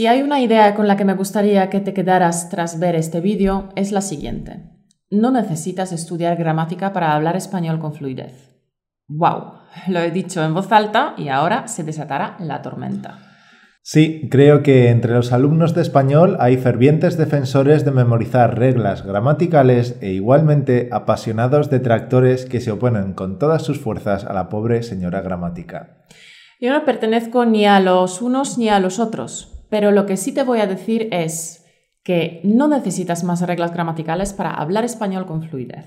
Si 0.00 0.06
hay 0.06 0.22
una 0.22 0.40
idea 0.40 0.74
con 0.74 0.88
la 0.88 0.96
que 0.96 1.04
me 1.04 1.12
gustaría 1.12 1.68
que 1.68 1.78
te 1.78 1.92
quedaras 1.92 2.48
tras 2.48 2.78
ver 2.78 2.96
este 2.96 3.20
vídeo, 3.20 3.68
es 3.76 3.92
la 3.92 4.00
siguiente. 4.00 4.62
No 5.10 5.30
necesitas 5.30 5.92
estudiar 5.92 6.38
gramática 6.38 6.94
para 6.94 7.14
hablar 7.14 7.36
español 7.36 7.78
con 7.78 7.92
fluidez. 7.92 8.56
¡Wow! 9.08 9.58
Lo 9.88 10.00
he 10.00 10.10
dicho 10.10 10.42
en 10.42 10.54
voz 10.54 10.72
alta 10.72 11.12
y 11.18 11.28
ahora 11.28 11.68
se 11.68 11.84
desatará 11.84 12.38
la 12.40 12.62
tormenta. 12.62 13.18
Sí, 13.82 14.26
creo 14.30 14.62
que 14.62 14.88
entre 14.88 15.12
los 15.12 15.34
alumnos 15.34 15.74
de 15.74 15.82
español 15.82 16.38
hay 16.40 16.56
fervientes 16.56 17.18
defensores 17.18 17.84
de 17.84 17.90
memorizar 17.90 18.58
reglas 18.58 19.04
gramaticales 19.04 19.98
e 20.00 20.12
igualmente 20.12 20.88
apasionados 20.92 21.68
detractores 21.68 22.46
que 22.46 22.62
se 22.62 22.70
oponen 22.70 23.12
con 23.12 23.38
todas 23.38 23.60
sus 23.60 23.78
fuerzas 23.78 24.24
a 24.24 24.32
la 24.32 24.48
pobre 24.48 24.82
señora 24.82 25.20
gramática. 25.20 26.06
Yo 26.58 26.72
no 26.72 26.86
pertenezco 26.86 27.44
ni 27.44 27.66
a 27.66 27.80
los 27.80 28.22
unos 28.22 28.56
ni 28.56 28.70
a 28.70 28.80
los 28.80 28.98
otros. 28.98 29.58
Pero 29.70 29.92
lo 29.92 30.06
que 30.06 30.16
sí 30.16 30.32
te 30.32 30.42
voy 30.42 30.60
a 30.60 30.66
decir 30.66 31.08
es 31.12 31.64
que 32.02 32.40
no 32.44 32.68
necesitas 32.68 33.24
más 33.24 33.40
reglas 33.42 33.72
gramaticales 33.72 34.32
para 34.32 34.50
hablar 34.50 34.84
español 34.84 35.26
con 35.26 35.42
fluidez. 35.42 35.86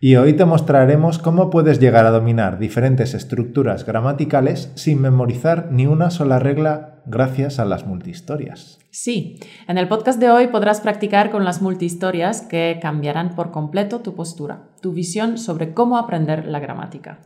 Y 0.00 0.16
hoy 0.16 0.34
te 0.34 0.44
mostraremos 0.44 1.18
cómo 1.18 1.50
puedes 1.50 1.80
llegar 1.80 2.04
a 2.04 2.10
dominar 2.10 2.58
diferentes 2.58 3.14
estructuras 3.14 3.86
gramaticales 3.86 4.72
sin 4.74 5.00
memorizar 5.00 5.68
ni 5.70 5.86
una 5.86 6.10
sola 6.10 6.38
regla 6.38 7.02
gracias 7.06 7.58
a 7.58 7.64
las 7.64 7.86
multihistorias. 7.86 8.78
Sí, 8.90 9.40
en 9.66 9.78
el 9.78 9.88
podcast 9.88 10.20
de 10.20 10.30
hoy 10.30 10.48
podrás 10.48 10.80
practicar 10.80 11.30
con 11.30 11.44
las 11.44 11.62
multihistorias 11.62 12.42
que 12.42 12.78
cambiarán 12.82 13.34
por 13.34 13.50
completo 13.50 14.00
tu 14.00 14.14
postura, 14.14 14.74
tu 14.82 14.92
visión 14.92 15.38
sobre 15.38 15.72
cómo 15.72 15.96
aprender 15.96 16.46
la 16.46 16.60
gramática. 16.60 17.20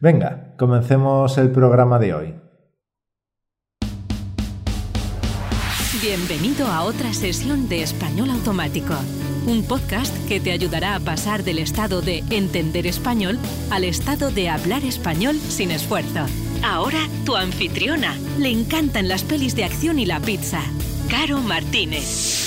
Venga, 0.00 0.54
comencemos 0.56 1.36
el 1.38 1.50
programa 1.50 1.98
de 1.98 2.14
hoy. 2.14 2.49
Bienvenido 6.02 6.66
a 6.66 6.84
otra 6.84 7.12
sesión 7.12 7.68
de 7.68 7.82
Español 7.82 8.30
Automático, 8.30 8.94
un 9.46 9.62
podcast 9.62 10.16
que 10.26 10.40
te 10.40 10.50
ayudará 10.50 10.94
a 10.94 11.00
pasar 11.00 11.44
del 11.44 11.58
estado 11.58 12.00
de 12.00 12.24
entender 12.30 12.86
español 12.86 13.38
al 13.70 13.84
estado 13.84 14.30
de 14.30 14.48
hablar 14.48 14.82
español 14.82 15.36
sin 15.36 15.70
esfuerzo. 15.70 16.24
Ahora 16.64 17.00
tu 17.26 17.36
anfitriona. 17.36 18.16
Le 18.38 18.48
encantan 18.48 19.08
las 19.08 19.24
pelis 19.24 19.54
de 19.54 19.64
acción 19.64 19.98
y 19.98 20.06
la 20.06 20.20
pizza. 20.20 20.62
Caro 21.10 21.40
Martínez. 21.40 22.46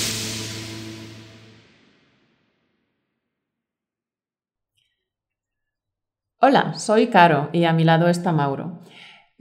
Hola, 6.40 6.74
soy 6.74 7.06
Caro 7.06 7.50
y 7.52 7.64
a 7.64 7.72
mi 7.72 7.84
lado 7.84 8.08
está 8.08 8.32
Mauro. 8.32 8.80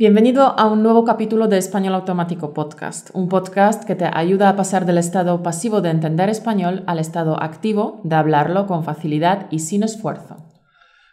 Bienvenido 0.04 0.60
a 0.60 0.68
un 0.68 0.84
nuevo 0.84 1.06
capítulo 1.06 1.48
de 1.48 1.58
Español 1.58 1.96
Automático 1.96 2.54
Podcast, 2.54 3.10
un 3.14 3.30
podcast 3.30 3.86
que 3.86 3.96
te 3.96 4.04
ayuda 4.04 4.50
a 4.50 4.58
pasar 4.58 4.86
del 4.86 4.98
estado 4.98 5.42
pasivo 5.42 5.80
de 5.80 5.92
entender 5.92 6.28
español 6.28 6.84
al 6.88 7.00
estado 7.00 7.42
activo 7.42 8.02
de 8.04 8.18
hablarlo 8.18 8.68
con 8.68 8.84
facilidad 8.84 9.48
y 9.50 9.60
sin 9.60 9.82
esfuerzo. 9.82 10.44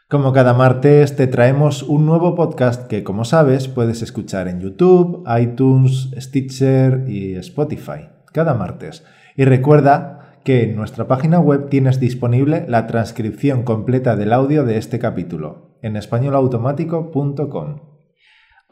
Como 0.08 0.32
cada 0.32 0.54
martes 0.54 1.14
te 1.14 1.28
traemos 1.28 1.84
un 1.84 2.04
nuevo 2.04 2.34
podcast 2.34 2.88
que, 2.88 3.04
como 3.04 3.24
sabes, 3.24 3.68
puedes 3.68 4.02
escuchar 4.02 4.48
en 4.48 4.58
YouTube, 4.58 5.22
iTunes, 5.40 6.10
Stitcher 6.18 7.04
y 7.06 7.36
Spotify, 7.36 8.08
cada 8.32 8.54
martes. 8.54 9.04
Y 9.36 9.44
recuerda 9.44 10.34
que 10.42 10.64
en 10.64 10.74
nuestra 10.74 11.06
página 11.06 11.38
web 11.38 11.68
tienes 11.68 12.00
disponible 12.00 12.64
la 12.66 12.88
transcripción 12.88 13.62
completa 13.62 14.16
del 14.16 14.32
audio 14.32 14.64
de 14.64 14.78
este 14.78 14.98
capítulo 14.98 15.76
en 15.80 15.94
españolautomático.com. 15.94 17.89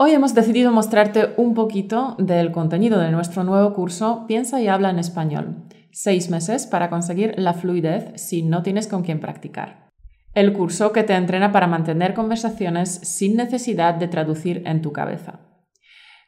Hoy 0.01 0.13
hemos 0.13 0.33
decidido 0.33 0.71
mostrarte 0.71 1.35
un 1.39 1.55
poquito 1.55 2.15
del 2.21 2.53
contenido 2.53 3.01
de 3.01 3.11
nuestro 3.11 3.43
nuevo 3.43 3.73
curso 3.73 4.27
Piensa 4.29 4.61
y 4.61 4.69
habla 4.69 4.91
en 4.91 5.01
español. 5.01 5.65
Seis 5.91 6.31
meses 6.31 6.69
para 6.69 6.89
conseguir 6.89 7.35
la 7.37 7.53
fluidez 7.53 8.13
si 8.15 8.45
no 8.45 8.63
tienes 8.63 8.87
con 8.87 9.03
quién 9.03 9.19
practicar. 9.19 9.89
El 10.35 10.53
curso 10.53 10.93
que 10.93 11.03
te 11.03 11.15
entrena 11.15 11.51
para 11.51 11.67
mantener 11.67 12.15
conversaciones 12.15 12.91
sin 12.91 13.35
necesidad 13.35 13.95
de 13.95 14.07
traducir 14.07 14.63
en 14.67 14.83
tu 14.83 14.93
cabeza. 14.93 15.41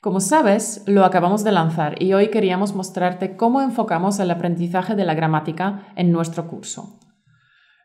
Como 0.00 0.18
sabes, 0.18 0.82
lo 0.86 1.04
acabamos 1.04 1.44
de 1.44 1.52
lanzar 1.52 2.02
y 2.02 2.12
hoy 2.12 2.26
queríamos 2.26 2.74
mostrarte 2.74 3.36
cómo 3.36 3.62
enfocamos 3.62 4.18
el 4.18 4.32
aprendizaje 4.32 4.96
de 4.96 5.04
la 5.04 5.14
gramática 5.14 5.92
en 5.94 6.10
nuestro 6.10 6.48
curso. 6.48 6.98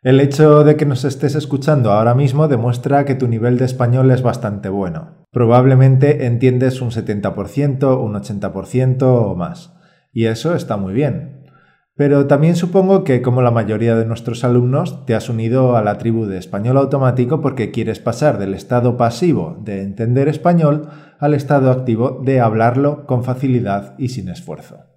El 0.06 0.20
hecho 0.20 0.64
de 0.64 0.76
que 0.76 0.86
nos 0.86 1.04
estés 1.04 1.34
escuchando 1.34 1.92
ahora 1.92 2.14
mismo 2.14 2.48
demuestra 2.48 3.06
que 3.06 3.16
tu 3.16 3.28
nivel 3.28 3.58
de 3.58 3.66
español 3.66 4.12
es 4.12 4.22
bastante 4.22 4.70
bueno. 4.70 5.26
Probablemente 5.32 6.28
entiendes 6.28 6.80
un 6.80 6.92
70%, 6.92 8.00
un 8.00 8.14
80% 8.14 9.02
o 9.02 9.36
más. 9.36 9.74
Y 10.14 10.26
eso 10.26 10.54
está 10.54 10.78
muy 10.78 10.94
bien. 10.94 11.48
Pero 11.96 12.28
también 12.28 12.56
supongo 12.56 13.04
que, 13.04 13.24
como 13.24 13.42
la 13.42 13.50
mayoría 13.50 13.96
de 13.96 14.06
nuestros 14.06 14.44
alumnos, 14.44 15.08
te 15.08 15.16
has 15.16 15.28
unido 15.28 15.76
a 15.76 15.82
la 15.82 15.98
tribu 15.98 16.28
de 16.28 16.38
español 16.38 16.78
automático 16.78 17.42
porque 17.42 17.72
quieres 17.72 17.98
pasar 17.98 18.38
del 18.38 18.54
estado 18.54 18.98
pasivo 18.98 19.58
de 19.64 19.82
entender 19.82 20.28
español 20.28 20.88
al 21.18 21.34
estado 21.34 21.72
activo 21.72 22.22
de 22.24 22.42
hablarlo 22.42 23.08
con 23.08 23.24
facilidad 23.24 23.96
y 23.98 24.10
sin 24.10 24.30
esfuerzo. 24.30 24.95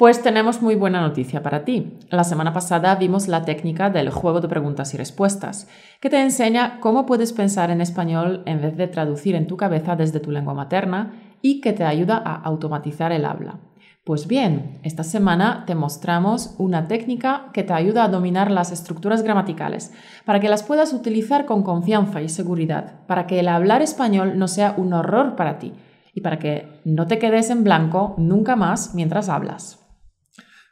Pues 0.00 0.22
tenemos 0.22 0.62
muy 0.62 0.76
buena 0.76 1.02
noticia 1.02 1.42
para 1.42 1.66
ti. 1.66 1.98
La 2.08 2.24
semana 2.24 2.54
pasada 2.54 2.94
vimos 2.94 3.28
la 3.28 3.44
técnica 3.44 3.90
del 3.90 4.08
juego 4.08 4.40
de 4.40 4.48
preguntas 4.48 4.94
y 4.94 4.96
respuestas, 4.96 5.68
que 6.00 6.08
te 6.08 6.18
enseña 6.22 6.80
cómo 6.80 7.04
puedes 7.04 7.34
pensar 7.34 7.70
en 7.70 7.82
español 7.82 8.42
en 8.46 8.62
vez 8.62 8.78
de 8.78 8.88
traducir 8.88 9.34
en 9.34 9.46
tu 9.46 9.58
cabeza 9.58 9.96
desde 9.96 10.18
tu 10.18 10.30
lengua 10.30 10.54
materna 10.54 11.36
y 11.42 11.60
que 11.60 11.74
te 11.74 11.84
ayuda 11.84 12.16
a 12.16 12.34
automatizar 12.34 13.12
el 13.12 13.26
habla. 13.26 13.60
Pues 14.02 14.26
bien, 14.26 14.80
esta 14.84 15.04
semana 15.04 15.64
te 15.66 15.74
mostramos 15.74 16.54
una 16.56 16.88
técnica 16.88 17.50
que 17.52 17.62
te 17.62 17.74
ayuda 17.74 18.04
a 18.04 18.08
dominar 18.08 18.50
las 18.50 18.72
estructuras 18.72 19.22
gramaticales, 19.22 19.92
para 20.24 20.40
que 20.40 20.48
las 20.48 20.62
puedas 20.62 20.94
utilizar 20.94 21.44
con 21.44 21.62
confianza 21.62 22.22
y 22.22 22.30
seguridad, 22.30 23.04
para 23.06 23.26
que 23.26 23.38
el 23.38 23.48
hablar 23.48 23.82
español 23.82 24.38
no 24.38 24.48
sea 24.48 24.72
un 24.78 24.94
horror 24.94 25.36
para 25.36 25.58
ti 25.58 25.74
y 26.14 26.22
para 26.22 26.38
que 26.38 26.80
no 26.86 27.06
te 27.06 27.18
quedes 27.18 27.50
en 27.50 27.64
blanco 27.64 28.14
nunca 28.16 28.56
más 28.56 28.94
mientras 28.94 29.28
hablas. 29.28 29.79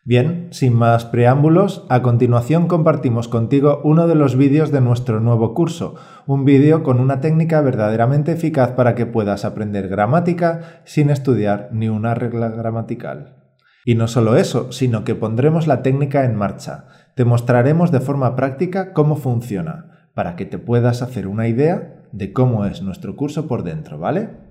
Bien, 0.05 0.49
sin 0.53 0.75
más 0.75 1.05
preámbulos, 1.05 1.85
a 1.91 2.01
continuación 2.01 2.67
compartimos 2.67 3.29
contigo 3.29 3.81
uno 3.85 4.07
de 4.07 4.15
los 4.15 4.37
vídeos 4.37 4.73
de 4.73 4.81
nuestro 4.81 5.21
nuevo 5.21 5.53
curso, 5.53 5.97
un 6.27 6.45
vídeo 6.45 6.83
con 6.83 7.01
una 7.01 7.21
técnica 7.21 7.61
verdaderamente 7.61 8.33
eficaz 8.33 8.73
para 8.73 8.95
que 8.95 9.07
puedas 9.07 9.45
aprender 9.45 9.89
gramática 9.89 10.81
sin 10.85 11.11
estudiar 11.11 11.69
ni 11.73 11.89
una 11.89 12.15
regla 12.15 12.49
gramatical. 12.49 13.37
Y 13.85 13.97
no 13.97 14.09
solo 14.09 14.37
eso, 14.37 14.73
sino 14.73 15.05
que 15.05 15.15
pondremos 15.15 15.67
la 15.67 15.83
técnica 15.83 16.25
en 16.25 16.37
marcha. 16.37 16.87
Te 17.15 17.25
mostraremos 17.25 17.91
de 17.91 18.01
forma 18.01 18.37
práctica 18.37 18.93
cómo 18.93 19.17
funciona, 19.17 20.11
para 20.15 20.37
que 20.37 20.47
te 20.47 20.59
puedas 20.59 21.03
hacer 21.03 21.27
una 21.27 21.49
idea 21.49 22.07
de 22.13 22.33
cómo 22.33 22.65
es 22.65 22.83
nuestro 22.83 23.17
curso 23.17 23.47
por 23.47 23.63
dentro, 23.63 23.99
¿vale? 23.99 24.48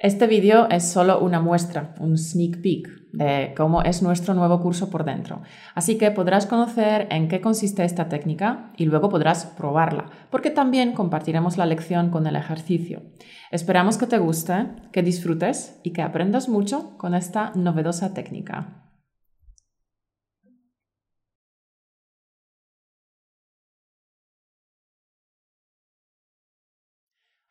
Este 0.00 0.28
vídeo 0.28 0.68
es 0.70 0.84
solo 0.84 1.18
una 1.18 1.40
muestra, 1.40 1.96
un 1.98 2.16
sneak 2.16 2.62
peek 2.62 2.88
de 3.12 3.52
cómo 3.56 3.82
es 3.82 4.00
nuestro 4.00 4.32
nuevo 4.32 4.60
curso 4.60 4.90
por 4.90 5.04
dentro. 5.04 5.42
Así 5.74 5.98
que 5.98 6.12
podrás 6.12 6.46
conocer 6.46 7.08
en 7.10 7.26
qué 7.26 7.40
consiste 7.40 7.84
esta 7.84 8.08
técnica 8.08 8.70
y 8.76 8.84
luego 8.84 9.08
podrás 9.08 9.46
probarla, 9.46 10.06
porque 10.30 10.50
también 10.50 10.92
compartiremos 10.92 11.56
la 11.56 11.66
lección 11.66 12.10
con 12.10 12.28
el 12.28 12.36
ejercicio. 12.36 13.02
Esperamos 13.50 13.98
que 13.98 14.06
te 14.06 14.18
guste, 14.18 14.68
que 14.92 15.02
disfrutes 15.02 15.80
y 15.82 15.90
que 15.90 16.02
aprendas 16.02 16.48
mucho 16.48 16.96
con 16.96 17.16
esta 17.16 17.50
novedosa 17.56 18.14
técnica. 18.14 18.87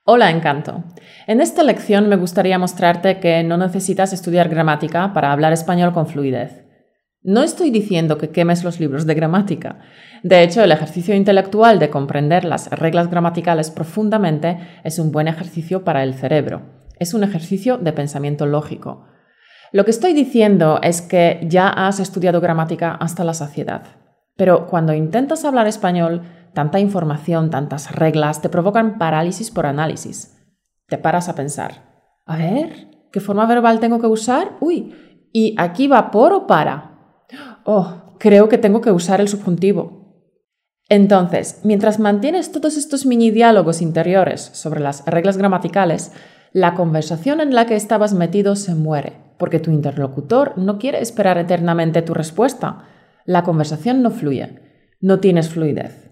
Hola, 0.09 0.31
Encanto. 0.31 0.85
En 1.27 1.41
esta 1.41 1.63
lección 1.63 2.07
me 2.07 2.15
gustaría 2.15 2.57
mostrarte 2.57 3.19
que 3.19 3.43
no 3.43 3.57
necesitas 3.57 4.13
estudiar 4.13 4.47
gramática 4.47 5.11
para 5.11 5.33
hablar 5.33 5.51
español 5.51 5.91
con 5.91 6.07
fluidez. 6.07 6.63
No 7.23 7.43
estoy 7.43 7.71
diciendo 7.71 8.17
que 8.17 8.29
quemes 8.29 8.63
los 8.63 8.79
libros 8.79 9.05
de 9.05 9.15
gramática. 9.15 9.79
De 10.23 10.43
hecho, 10.43 10.63
el 10.63 10.71
ejercicio 10.71 11.13
intelectual 11.13 11.77
de 11.77 11.89
comprender 11.89 12.45
las 12.45 12.69
reglas 12.69 13.09
gramaticales 13.11 13.69
profundamente 13.69 14.57
es 14.85 14.97
un 14.97 15.11
buen 15.11 15.27
ejercicio 15.27 15.83
para 15.83 16.03
el 16.03 16.13
cerebro. 16.13 16.61
Es 16.99 17.13
un 17.13 17.25
ejercicio 17.25 17.77
de 17.77 17.91
pensamiento 17.91 18.45
lógico. 18.45 19.07
Lo 19.73 19.83
que 19.83 19.91
estoy 19.91 20.13
diciendo 20.13 20.79
es 20.83 21.01
que 21.01 21.41
ya 21.49 21.67
has 21.67 21.99
estudiado 21.99 22.39
gramática 22.39 22.93
hasta 22.93 23.25
la 23.25 23.33
saciedad. 23.33 23.83
Pero 24.37 24.67
cuando 24.67 24.93
intentas 24.93 25.43
hablar 25.43 25.67
español, 25.67 26.21
tanta 26.57 26.79
información, 26.79 27.51
tantas 27.51 27.91
reglas, 27.91 28.41
te 28.41 28.49
provocan 28.49 28.97
parálisis 28.97 29.51
por 29.51 29.67
análisis. 29.67 30.35
Te 30.87 30.97
paras 30.97 31.29
a 31.29 31.35
pensar, 31.35 31.83
a 32.25 32.35
ver, 32.35 32.87
¿qué 33.11 33.19
forma 33.19 33.45
verbal 33.45 33.79
tengo 33.79 34.01
que 34.01 34.07
usar? 34.07 34.57
Uy, 34.59 34.91
¿y 35.31 35.53
aquí 35.59 35.87
va 35.87 36.09
por 36.09 36.33
o 36.33 36.47
para? 36.47 37.25
Oh, 37.63 38.15
creo 38.17 38.49
que 38.49 38.57
tengo 38.57 38.81
que 38.81 38.91
usar 38.91 39.21
el 39.21 39.27
subjuntivo. 39.27 40.33
Entonces, 40.89 41.61
mientras 41.63 41.99
mantienes 41.99 42.51
todos 42.51 42.75
estos 42.75 43.05
mini 43.05 43.29
diálogos 43.29 43.83
interiores 43.83 44.49
sobre 44.53 44.79
las 44.79 45.05
reglas 45.05 45.37
gramaticales, 45.37 46.11
la 46.53 46.73
conversación 46.73 47.39
en 47.39 47.53
la 47.53 47.67
que 47.67 47.75
estabas 47.75 48.15
metido 48.15 48.55
se 48.55 48.73
muere 48.73 49.27
porque 49.37 49.59
tu 49.59 49.69
interlocutor 49.69 50.57
no 50.57 50.79
quiere 50.79 51.03
esperar 51.03 51.37
eternamente 51.37 52.01
tu 52.01 52.15
respuesta. 52.15 52.85
La 53.25 53.43
conversación 53.43 54.01
no 54.01 54.09
fluye, 54.09 54.59
no 55.01 55.19
tienes 55.19 55.49
fluidez. 55.49 56.06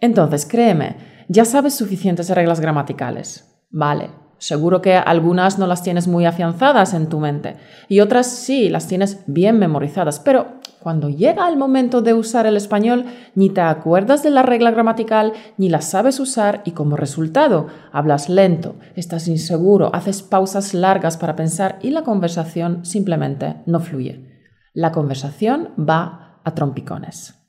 Entonces, 0.00 0.46
créeme, 0.46 0.96
ya 1.28 1.44
sabes 1.44 1.74
suficientes 1.74 2.30
reglas 2.30 2.60
gramaticales. 2.60 3.60
Vale, 3.70 4.10
seguro 4.38 4.82
que 4.82 4.94
algunas 4.94 5.58
no 5.58 5.66
las 5.66 5.82
tienes 5.82 6.06
muy 6.06 6.26
afianzadas 6.26 6.94
en 6.94 7.08
tu 7.08 7.18
mente 7.18 7.56
y 7.88 8.00
otras 8.00 8.26
sí 8.26 8.68
las 8.68 8.86
tienes 8.86 9.24
bien 9.26 9.58
memorizadas, 9.58 10.20
pero 10.20 10.60
cuando 10.80 11.08
llega 11.08 11.48
el 11.48 11.56
momento 11.56 12.00
de 12.00 12.14
usar 12.14 12.46
el 12.46 12.56
español, 12.56 13.06
ni 13.34 13.50
te 13.50 13.60
acuerdas 13.60 14.22
de 14.22 14.30
la 14.30 14.42
regla 14.42 14.70
gramatical, 14.70 15.32
ni 15.56 15.68
la 15.68 15.80
sabes 15.80 16.20
usar 16.20 16.62
y 16.64 16.72
como 16.72 16.96
resultado 16.96 17.66
hablas 17.90 18.28
lento, 18.28 18.76
estás 18.94 19.26
inseguro, 19.26 19.92
haces 19.94 20.22
pausas 20.22 20.74
largas 20.74 21.16
para 21.16 21.34
pensar 21.34 21.78
y 21.82 21.90
la 21.90 22.02
conversación 22.02 22.84
simplemente 22.84 23.56
no 23.66 23.80
fluye. 23.80 24.48
La 24.74 24.92
conversación 24.92 25.70
va 25.76 26.40
a 26.44 26.54
trompicones. 26.54 27.45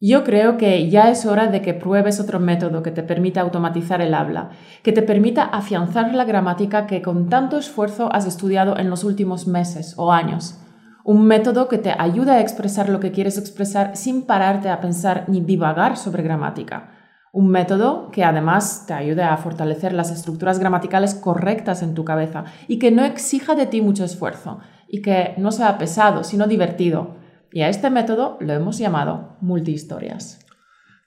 Yo 0.00 0.22
creo 0.22 0.58
que 0.58 0.88
ya 0.88 1.10
es 1.10 1.26
hora 1.26 1.48
de 1.48 1.60
que 1.60 1.74
pruebes 1.74 2.20
otro 2.20 2.38
método 2.38 2.84
que 2.84 2.92
te 2.92 3.02
permita 3.02 3.40
automatizar 3.40 4.00
el 4.00 4.14
habla, 4.14 4.50
que 4.84 4.92
te 4.92 5.02
permita 5.02 5.42
afianzar 5.42 6.14
la 6.14 6.24
gramática 6.24 6.86
que 6.86 7.02
con 7.02 7.28
tanto 7.28 7.58
esfuerzo 7.58 8.08
has 8.12 8.24
estudiado 8.24 8.78
en 8.78 8.90
los 8.90 9.02
últimos 9.02 9.48
meses 9.48 9.94
o 9.96 10.12
años. 10.12 10.60
Un 11.02 11.26
método 11.26 11.66
que 11.66 11.78
te 11.78 11.92
ayude 11.98 12.30
a 12.30 12.40
expresar 12.40 12.88
lo 12.88 13.00
que 13.00 13.10
quieres 13.10 13.38
expresar 13.38 13.96
sin 13.96 14.22
pararte 14.22 14.68
a 14.68 14.80
pensar 14.80 15.24
ni 15.26 15.40
divagar 15.40 15.96
sobre 15.96 16.22
gramática. 16.22 16.92
Un 17.32 17.48
método 17.48 18.12
que 18.12 18.22
además 18.22 18.84
te 18.86 18.94
ayude 18.94 19.24
a 19.24 19.36
fortalecer 19.36 19.92
las 19.92 20.12
estructuras 20.12 20.60
gramaticales 20.60 21.14
correctas 21.14 21.82
en 21.82 21.94
tu 21.94 22.04
cabeza 22.04 22.44
y 22.68 22.78
que 22.78 22.92
no 22.92 23.04
exija 23.04 23.56
de 23.56 23.66
ti 23.66 23.82
mucho 23.82 24.04
esfuerzo 24.04 24.60
y 24.86 25.02
que 25.02 25.34
no 25.38 25.50
sea 25.50 25.76
pesado, 25.76 26.22
sino 26.22 26.46
divertido 26.46 27.17
y 27.52 27.62
a 27.62 27.68
este 27.68 27.90
método 27.90 28.36
lo 28.40 28.52
hemos 28.52 28.78
llamado 28.78 29.36
multihistorias. 29.40 30.44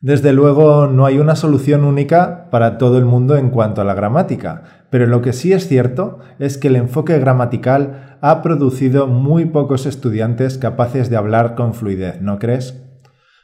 Desde 0.01 0.33
luego 0.33 0.87
no 0.87 1.05
hay 1.05 1.19
una 1.19 1.35
solución 1.35 1.83
única 1.83 2.49
para 2.49 2.79
todo 2.79 2.97
el 2.97 3.05
mundo 3.05 3.37
en 3.37 3.51
cuanto 3.51 3.81
a 3.81 3.83
la 3.83 3.93
gramática, 3.93 4.63
pero 4.89 5.05
lo 5.05 5.21
que 5.21 5.31
sí 5.31 5.53
es 5.53 5.67
cierto 5.67 6.17
es 6.39 6.57
que 6.57 6.69
el 6.69 6.75
enfoque 6.75 7.19
gramatical 7.19 8.17
ha 8.19 8.41
producido 8.41 9.05
muy 9.05 9.45
pocos 9.45 9.85
estudiantes 9.85 10.57
capaces 10.57 11.11
de 11.11 11.17
hablar 11.17 11.53
con 11.53 11.75
fluidez, 11.75 12.19
¿no 12.19 12.39
crees? 12.39 12.81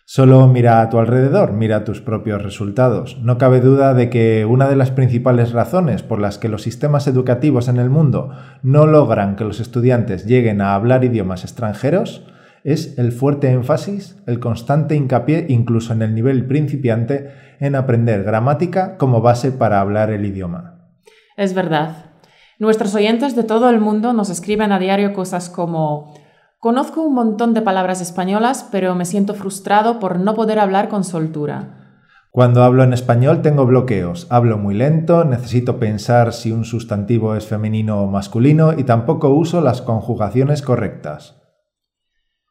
Solo 0.09 0.47
mira 0.47 0.81
a 0.81 0.89
tu 0.89 0.97
alrededor, 0.97 1.51
mira 1.51 1.83
tus 1.83 2.01
propios 2.01 2.41
resultados. 2.41 3.19
No 3.21 3.37
cabe 3.37 3.59
duda 3.59 3.93
de 3.93 4.09
que 4.09 4.45
una 4.45 4.69
de 4.69 4.77
las 4.77 4.89
principales 4.89 5.51
razones 5.51 6.01
por 6.01 6.19
las 6.19 6.37
que 6.37 6.49
los 6.49 6.63
sistemas 6.63 7.07
educativos 7.07 7.67
en 7.67 7.77
el 7.77 7.89
mundo 7.89 8.31
no 8.63 8.87
logran 8.87 9.35
que 9.35 9.43
los 9.43 9.59
estudiantes 9.59 10.25
lleguen 10.25 10.61
a 10.61 10.75
hablar 10.75 11.03
idiomas 11.03 11.43
extranjeros 11.43 12.23
es 12.67 12.97
el 12.99 13.13
fuerte 13.13 13.49
énfasis, 13.49 14.17
el 14.27 14.41
constante 14.41 14.93
hincapié, 14.93 15.45
incluso 15.47 15.93
en 15.93 16.01
el 16.01 16.13
nivel 16.13 16.47
principiante, 16.47 17.31
en 17.61 17.75
aprender 17.75 18.25
gramática 18.25 18.97
como 18.97 19.21
base 19.21 19.53
para 19.53 19.79
hablar 19.79 20.09
el 20.09 20.25
idioma. 20.25 20.89
Es 21.37 21.53
verdad. 21.53 22.11
Nuestros 22.59 22.93
oyentes 22.93 23.37
de 23.37 23.45
todo 23.45 23.69
el 23.69 23.79
mundo 23.79 24.11
nos 24.11 24.29
escriben 24.29 24.73
a 24.73 24.79
diario 24.79 25.13
cosas 25.13 25.49
como 25.49 26.13
Conozco 26.59 27.03
un 27.03 27.13
montón 27.13 27.53
de 27.53 27.61
palabras 27.61 28.01
españolas, 28.01 28.67
pero 28.69 28.95
me 28.95 29.05
siento 29.05 29.33
frustrado 29.33 29.99
por 29.99 30.19
no 30.19 30.35
poder 30.35 30.59
hablar 30.59 30.89
con 30.89 31.05
soltura. 31.05 32.01
Cuando 32.31 32.63
hablo 32.63 32.83
en 32.83 32.91
español 32.91 33.41
tengo 33.41 33.65
bloqueos, 33.65 34.27
hablo 34.29 34.57
muy 34.57 34.75
lento, 34.75 35.23
necesito 35.23 35.79
pensar 35.79 36.33
si 36.33 36.51
un 36.51 36.65
sustantivo 36.65 37.37
es 37.37 37.47
femenino 37.47 38.01
o 38.01 38.07
masculino 38.07 38.73
y 38.77 38.83
tampoco 38.83 39.29
uso 39.29 39.61
las 39.61 39.81
conjugaciones 39.81 40.61
correctas. 40.61 41.46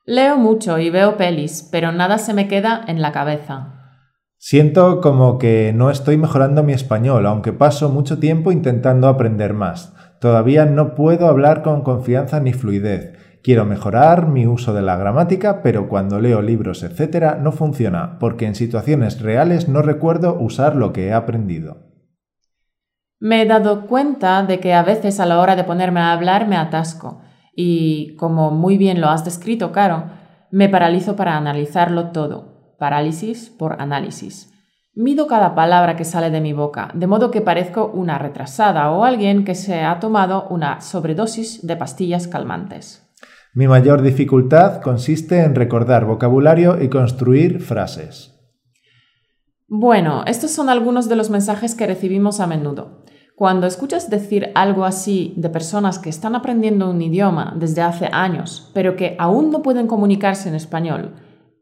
Leo 0.09 0.37
mucho 0.37 0.79
y 0.79 0.89
veo 0.89 1.17
pelis, 1.17 1.69
pero 1.73 1.91
nada 1.91 2.19
se 2.19 2.33
me 2.33 2.47
queda 2.47 2.85
en 2.87 3.03
la 3.03 3.11
cabeza. 3.11 3.73
Siento 4.39 5.01
como 5.01 5.37
que 5.37 5.73
no 5.75 5.91
estoy 5.91 6.17
mejorando 6.17 6.63
mi 6.63 6.73
español, 6.73 7.27
aunque 7.27 7.53
paso 7.53 7.89
mucho 7.89 8.21
tiempo 8.21 8.53
intentando 8.53 9.09
aprender 9.09 9.53
más. 9.53 9.97
Todavía 10.21 10.65
no 10.65 10.95
puedo 10.95 11.27
hablar 11.27 11.63
con 11.65 11.83
confianza 11.83 12.39
ni 12.39 12.53
fluidez. 12.53 13.19
Quiero 13.43 13.65
mejorar 13.65 14.29
mi 14.29 14.47
uso 14.47 14.73
de 14.75 14.83
la 14.83 14.97
gramática, 14.97 15.61
pero 15.61 15.89
cuando 15.89 16.21
leo 16.21 16.41
libros, 16.41 16.85
etc., 16.85 17.39
no 17.41 17.51
funciona, 17.51 18.17
porque 18.21 18.47
en 18.47 18.55
situaciones 18.55 19.21
reales 19.21 19.69
no 19.69 19.83
recuerdo 19.83 20.39
usar 20.39 20.77
lo 20.77 20.93
que 20.93 21.09
he 21.09 21.13
aprendido. 21.13 21.79
Me 23.19 23.43
he 23.43 23.47
dado 23.47 23.89
cuenta 23.89 24.41
de 24.45 24.61
que 24.61 24.73
a 24.73 24.85
veces 24.85 25.19
a 25.19 25.27
la 25.27 25.41
hora 25.41 25.57
de 25.57 25.65
ponerme 25.65 25.99
a 25.99 26.13
hablar 26.13 26.47
me 26.47 26.57
atasco 26.57 27.23
y, 27.57 28.15
como 28.17 28.51
muy 28.53 28.77
bien 28.77 29.01
lo 29.01 29.09
has 29.09 29.25
descrito, 29.25 29.73
Caro, 29.73 30.05
me 30.53 30.69
paralizo 30.69 31.17
para 31.17 31.37
analizarlo 31.37 32.11
todo. 32.11 32.77
Parálisis 32.79 33.49
por 33.49 33.81
análisis. 33.81 34.53
Mido 34.95 35.27
cada 35.27 35.55
palabra 35.55 35.97
que 35.97 36.05
sale 36.05 36.31
de 36.31 36.41
mi 36.41 36.53
boca, 36.53 36.91
de 36.95 37.07
modo 37.07 37.31
que 37.31 37.41
parezco 37.41 37.91
una 37.93 38.19
retrasada 38.19 38.91
o 38.91 39.05
alguien 39.05 39.45
que 39.45 39.55
se 39.55 39.83
ha 39.83 39.99
tomado 39.99 40.47
una 40.49 40.81
sobredosis 40.81 41.67
de 41.67 41.77
pastillas 41.77 42.29
calmantes. 42.29 43.03
Mi 43.55 43.67
mayor 43.69 44.03
dificultad 44.03 44.83
consiste 44.83 45.41
en 45.41 45.55
recordar 45.55 46.05
vocabulario 46.05 46.83
y 46.83 46.91
construir 46.91 47.61
frases. 47.63 48.35
Bueno, 49.67 50.25
estos 50.27 50.51
son 50.51 50.69
algunos 50.69 51.09
de 51.09 51.17
los 51.17 51.31
mensajes 51.31 51.75
que 51.75 51.87
recibimos 51.87 52.41
a 52.41 52.47
menudo. 52.47 53.06
Cuando 53.37 53.67
escuchas 53.67 54.09
decir 54.09 54.51
algo 54.55 54.87
así 54.87 55.35
de 55.37 55.51
personas 55.51 55.99
que 55.99 56.09
están 56.09 56.35
aprendiendo 56.35 56.89
un 56.89 57.03
idioma 57.03 57.53
desde 57.55 57.83
hace 57.83 58.09
años, 58.11 58.71
pero 58.73 58.97
que 58.97 59.15
aún 59.19 59.51
no 59.51 59.61
pueden 59.61 59.87
comunicarse 59.87 60.49
en 60.49 60.55
español, 60.55 61.17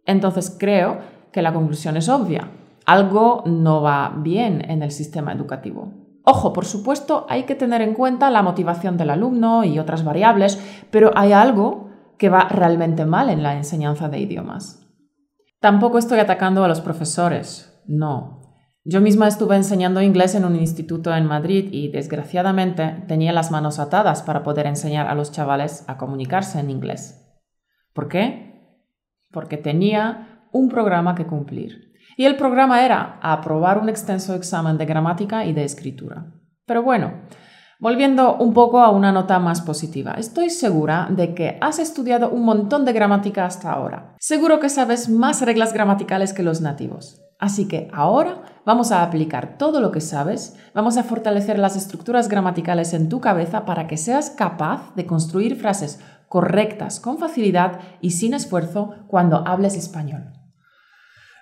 entonces 0.07 0.57
creo 0.57 0.99
que 1.33 1.43
la 1.43 1.53
conclusión 1.53 1.97
es 1.97 2.09
obvia. 2.09 2.53
Algo 2.87 3.43
no 3.47 3.83
va 3.83 4.15
bien 4.17 4.65
en 4.71 4.85
el 4.85 4.93
sistema 4.93 5.33
educativo. 5.33 5.93
Ojo, 6.23 6.53
por 6.53 6.65
supuesto, 6.65 7.27
hay 7.29 7.43
que 7.43 7.57
tener 7.57 7.83
en 7.83 7.95
cuenta 7.95 8.31
la 8.31 8.45
motivación 8.45 8.97
del 8.97 9.11
alumno 9.11 9.65
y 9.65 9.81
otras 9.81 10.05
variables, 10.05 10.63
pero 10.93 11.11
hay 11.17 11.33
algo 11.33 11.89
que 12.19 12.29
va 12.29 12.49
realmente 12.49 13.05
mal 13.05 13.31
en 13.31 13.43
la 13.43 13.57
enseñanza 13.57 14.09
de 14.09 14.21
idiomas. 14.21 14.87
Tampoco 15.59 15.99
estoy 15.99 16.21
atacando 16.21 16.63
a 16.63 16.69
los 16.69 16.81
profesores, 16.81 17.83
no. 17.89 18.44
Yo 18.87 19.01
misma 19.01 19.29
estuve 19.29 19.57
enseñando 19.57 20.03
inglés 20.03 20.35
en 20.35 20.45
un 20.45 20.57
instituto 20.57 21.15
en 21.15 21.25
Madrid 21.25 21.71
y 21.73 21.89
desgraciadamente 21.89 23.03
tenía 23.09 23.33
las 23.33 23.51
manos 23.51 23.79
atadas 23.79 24.23
para 24.23 24.43
poder 24.43 24.67
enseñar 24.67 25.07
a 25.07 25.15
los 25.15 25.33
chavales 25.33 25.85
a 25.87 25.97
comunicarse 25.97 26.61
en 26.61 26.69
inglés. 26.69 27.19
¿Por 27.95 28.09
qué? 28.09 28.85
Porque 29.33 29.57
tenía 29.57 30.47
un 30.53 30.69
programa 30.69 31.15
que 31.15 31.25
cumplir. 31.27 31.95
Y 32.19 32.27
el 32.27 32.37
programa 32.37 32.85
era 32.85 33.19
aprobar 33.23 33.79
un 33.79 33.89
extenso 33.89 34.35
examen 34.35 34.77
de 34.77 34.85
gramática 34.85 35.47
y 35.47 35.55
de 35.55 35.65
escritura. 35.65 36.27
Pero 36.67 36.83
bueno, 36.83 37.23
volviendo 37.81 38.37
un 38.37 38.53
poco 38.53 38.81
a 38.81 38.91
una 38.91 39.13
nota 39.13 39.39
más 39.39 39.63
positiva, 39.63 40.13
estoy 40.19 40.51
segura 40.51 41.09
de 41.11 41.35
que 41.35 41.57
has 41.63 41.79
estudiado 41.79 42.29
un 42.29 42.45
montón 42.45 42.85
de 42.85 42.93
gramática 42.93 43.47
hasta 43.47 43.73
ahora. 43.73 44.15
Seguro 44.19 44.61
que 44.61 44.69
sabes 44.69 45.09
más 45.09 45.41
reglas 45.41 45.73
gramaticales 45.73 46.35
que 46.35 46.43
los 46.43 46.61
nativos. 46.61 47.23
Así 47.45 47.69
que 47.69 47.89
ahora 47.93 48.41
vamos 48.65 48.91
a 48.91 49.03
aplicar 49.03 49.59
todo 49.59 49.83
lo 49.83 49.93
que 49.93 50.01
sabes, 50.01 50.57
vamos 50.73 50.97
a 50.97 51.03
fortalecer 51.03 51.59
las 51.59 51.77
estructuras 51.77 52.31
gramaticales 52.31 52.95
en 52.95 53.11
tu 53.11 53.21
cabeza 53.21 53.67
para 53.67 53.87
que 53.87 53.99
seas 53.99 54.31
capaz 54.31 54.95
de 54.97 55.05
construir 55.05 55.55
frases 55.55 56.01
correctas 56.31 57.01
con 57.01 57.19
facilidad 57.19 57.81
y 58.01 58.13
sin 58.13 58.33
esfuerzo 58.33 58.95
cuando 59.09 59.47
hables 59.47 59.77
español. 59.77 60.33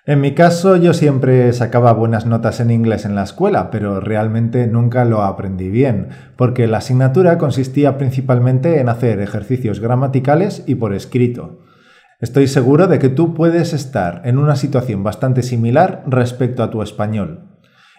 En 0.05 0.19
mi 0.19 0.35
caso 0.35 0.75
yo 0.75 0.93
siempre 0.93 1.53
sacaba 1.53 1.93
buenas 1.93 2.25
notas 2.25 2.59
en 2.59 2.71
inglés 2.71 3.05
en 3.05 3.15
la 3.15 3.23
escuela, 3.23 3.71
pero 3.71 4.01
realmente 4.01 4.67
nunca 4.67 5.05
lo 5.05 5.21
aprendí 5.21 5.69
bien, 5.69 6.09
porque 6.35 6.67
la 6.67 6.79
asignatura 6.79 7.37
consistía 7.37 7.97
principalmente 7.97 8.81
en 8.81 8.89
hacer 8.89 9.21
ejercicios 9.21 9.79
gramaticales 9.79 10.65
y 10.67 10.75
por 10.75 10.93
escrito. 10.93 11.59
Estoy 12.23 12.47
seguro 12.47 12.87
de 12.87 12.99
que 12.99 13.09
tú 13.09 13.33
puedes 13.33 13.73
estar 13.73 14.21
en 14.23 14.37
una 14.37 14.55
situación 14.55 15.03
bastante 15.03 15.43
similar 15.43 16.05
respecto 16.07 16.63
a 16.63 16.69
tu 16.69 16.81
español. 16.81 17.49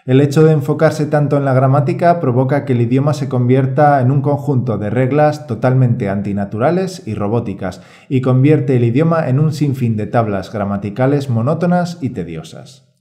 El 0.07 0.19
hecho 0.19 0.43
de 0.43 0.51
enfocarse 0.51 1.05
tanto 1.05 1.37
en 1.37 1.45
la 1.45 1.53
gramática 1.53 2.19
provoca 2.19 2.65
que 2.65 2.73
el 2.73 2.81
idioma 2.81 3.13
se 3.13 3.29
convierta 3.29 4.01
en 4.01 4.09
un 4.09 4.23
conjunto 4.23 4.79
de 4.79 4.89
reglas 4.89 5.45
totalmente 5.45 6.09
antinaturales 6.09 7.07
y 7.07 7.13
robóticas, 7.13 7.83
y 8.09 8.21
convierte 8.21 8.75
el 8.77 8.85
idioma 8.85 9.29
en 9.29 9.39
un 9.39 9.53
sinfín 9.53 9.95
de 9.95 10.07
tablas 10.07 10.51
gramaticales 10.51 11.29
monótonas 11.29 11.99
y 12.01 12.09
tediosas. 12.09 12.97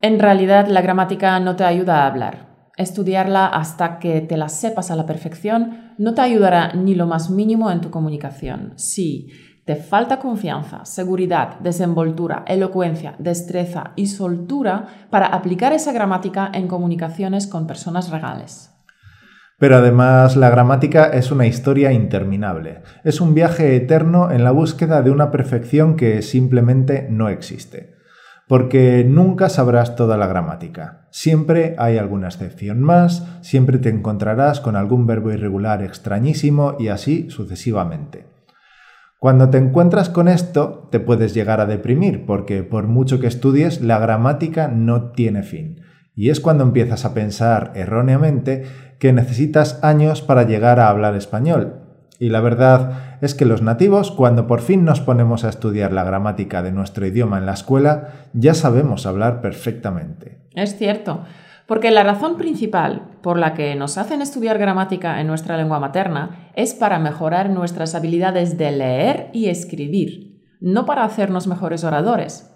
En 0.00 0.20
realidad, 0.20 0.68
la 0.68 0.80
gramática 0.80 1.40
no 1.40 1.56
te 1.56 1.64
ayuda 1.64 2.04
a 2.04 2.06
hablar. 2.06 2.70
Estudiarla 2.76 3.46
hasta 3.46 3.98
que 3.98 4.20
te 4.20 4.36
la 4.36 4.48
sepas 4.48 4.92
a 4.92 4.96
la 4.96 5.06
perfección 5.06 5.94
no 5.98 6.14
te 6.14 6.20
ayudará 6.20 6.72
ni 6.74 6.94
lo 6.94 7.06
más 7.06 7.30
mínimo 7.30 7.70
en 7.70 7.80
tu 7.80 7.90
comunicación. 7.90 8.74
Sí, 8.76 9.32
te 9.66 9.74
falta 9.74 10.20
confianza, 10.20 10.84
seguridad, 10.84 11.58
desenvoltura, 11.58 12.44
elocuencia, 12.46 13.16
destreza 13.18 13.90
y 13.96 14.06
soltura 14.06 14.86
para 15.10 15.26
aplicar 15.26 15.72
esa 15.72 15.92
gramática 15.92 16.48
en 16.54 16.68
comunicaciones 16.68 17.48
con 17.48 17.66
personas 17.66 18.10
regales. 18.10 18.70
Pero 19.58 19.76
además 19.76 20.36
la 20.36 20.50
gramática 20.50 21.06
es 21.06 21.32
una 21.32 21.46
historia 21.46 21.90
interminable, 21.90 22.82
es 23.02 23.20
un 23.20 23.34
viaje 23.34 23.74
eterno 23.74 24.30
en 24.30 24.44
la 24.44 24.52
búsqueda 24.52 25.02
de 25.02 25.10
una 25.10 25.32
perfección 25.32 25.96
que 25.96 26.22
simplemente 26.22 27.08
no 27.10 27.28
existe. 27.28 27.96
Porque 28.46 29.04
nunca 29.04 29.48
sabrás 29.48 29.96
toda 29.96 30.16
la 30.16 30.28
gramática. 30.28 31.08
Siempre 31.10 31.74
hay 31.78 31.98
alguna 31.98 32.28
excepción 32.28 32.82
más, 32.82 33.26
siempre 33.40 33.78
te 33.78 33.88
encontrarás 33.88 34.60
con 34.60 34.76
algún 34.76 35.08
verbo 35.08 35.32
irregular 35.32 35.82
extrañísimo 35.82 36.76
y 36.78 36.86
así 36.86 37.28
sucesivamente. 37.30 38.35
Cuando 39.18 39.48
te 39.48 39.58
encuentras 39.58 40.10
con 40.10 40.28
esto, 40.28 40.88
te 40.90 41.00
puedes 41.00 41.32
llegar 41.32 41.60
a 41.60 41.66
deprimir, 41.66 42.26
porque 42.26 42.62
por 42.62 42.86
mucho 42.86 43.18
que 43.18 43.26
estudies, 43.26 43.80
la 43.80 43.98
gramática 43.98 44.68
no 44.68 45.10
tiene 45.12 45.42
fin. 45.42 45.80
Y 46.14 46.30
es 46.30 46.40
cuando 46.40 46.64
empiezas 46.64 47.04
a 47.04 47.14
pensar 47.14 47.72
erróneamente 47.74 48.64
que 48.98 49.12
necesitas 49.12 49.82
años 49.82 50.22
para 50.22 50.44
llegar 50.44 50.80
a 50.80 50.88
hablar 50.88 51.14
español. 51.14 51.82
Y 52.18 52.30
la 52.30 52.40
verdad 52.40 53.18
es 53.20 53.34
que 53.34 53.44
los 53.44 53.62
nativos, 53.62 54.10
cuando 54.10 54.46
por 54.46 54.60
fin 54.60 54.84
nos 54.84 55.00
ponemos 55.00 55.44
a 55.44 55.48
estudiar 55.48 55.92
la 55.92 56.04
gramática 56.04 56.62
de 56.62 56.72
nuestro 56.72 57.06
idioma 57.06 57.38
en 57.38 57.46
la 57.46 57.52
escuela, 57.52 58.28
ya 58.32 58.54
sabemos 58.54 59.06
hablar 59.06 59.40
perfectamente. 59.40 60.38
Es 60.54 60.76
cierto, 60.76 61.24
porque 61.66 61.90
la 61.90 62.04
razón 62.04 62.36
principal 62.36 63.18
por 63.22 63.38
la 63.38 63.54
que 63.54 63.74
nos 63.74 63.98
hacen 63.98 64.22
estudiar 64.22 64.58
gramática 64.58 65.20
en 65.20 65.26
nuestra 65.26 65.56
lengua 65.56 65.80
materna 65.80 66.50
es 66.54 66.74
para 66.74 66.98
mejorar 66.98 67.50
nuestras 67.50 67.94
habilidades 67.94 68.56
de 68.56 68.70
leer 68.70 69.30
y 69.32 69.48
escribir, 69.48 70.44
no 70.60 70.86
para 70.86 71.04
hacernos 71.04 71.46
mejores 71.46 71.82
oradores. 71.84 72.52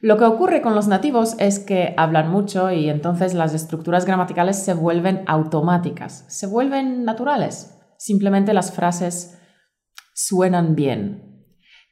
Lo 0.00 0.18
que 0.18 0.24
ocurre 0.24 0.62
con 0.62 0.74
los 0.74 0.88
nativos 0.88 1.36
es 1.38 1.58
que 1.58 1.94
hablan 1.96 2.30
mucho 2.30 2.70
y 2.70 2.88
entonces 2.88 3.34
las 3.34 3.54
estructuras 3.54 4.04
gramaticales 4.04 4.62
se 4.62 4.74
vuelven 4.74 5.24
automáticas, 5.26 6.24
se 6.28 6.46
vuelven 6.46 7.04
naturales. 7.04 7.78
Simplemente 7.96 8.52
las 8.52 8.72
frases 8.72 9.38
suenan 10.14 10.74
bien. 10.74 11.35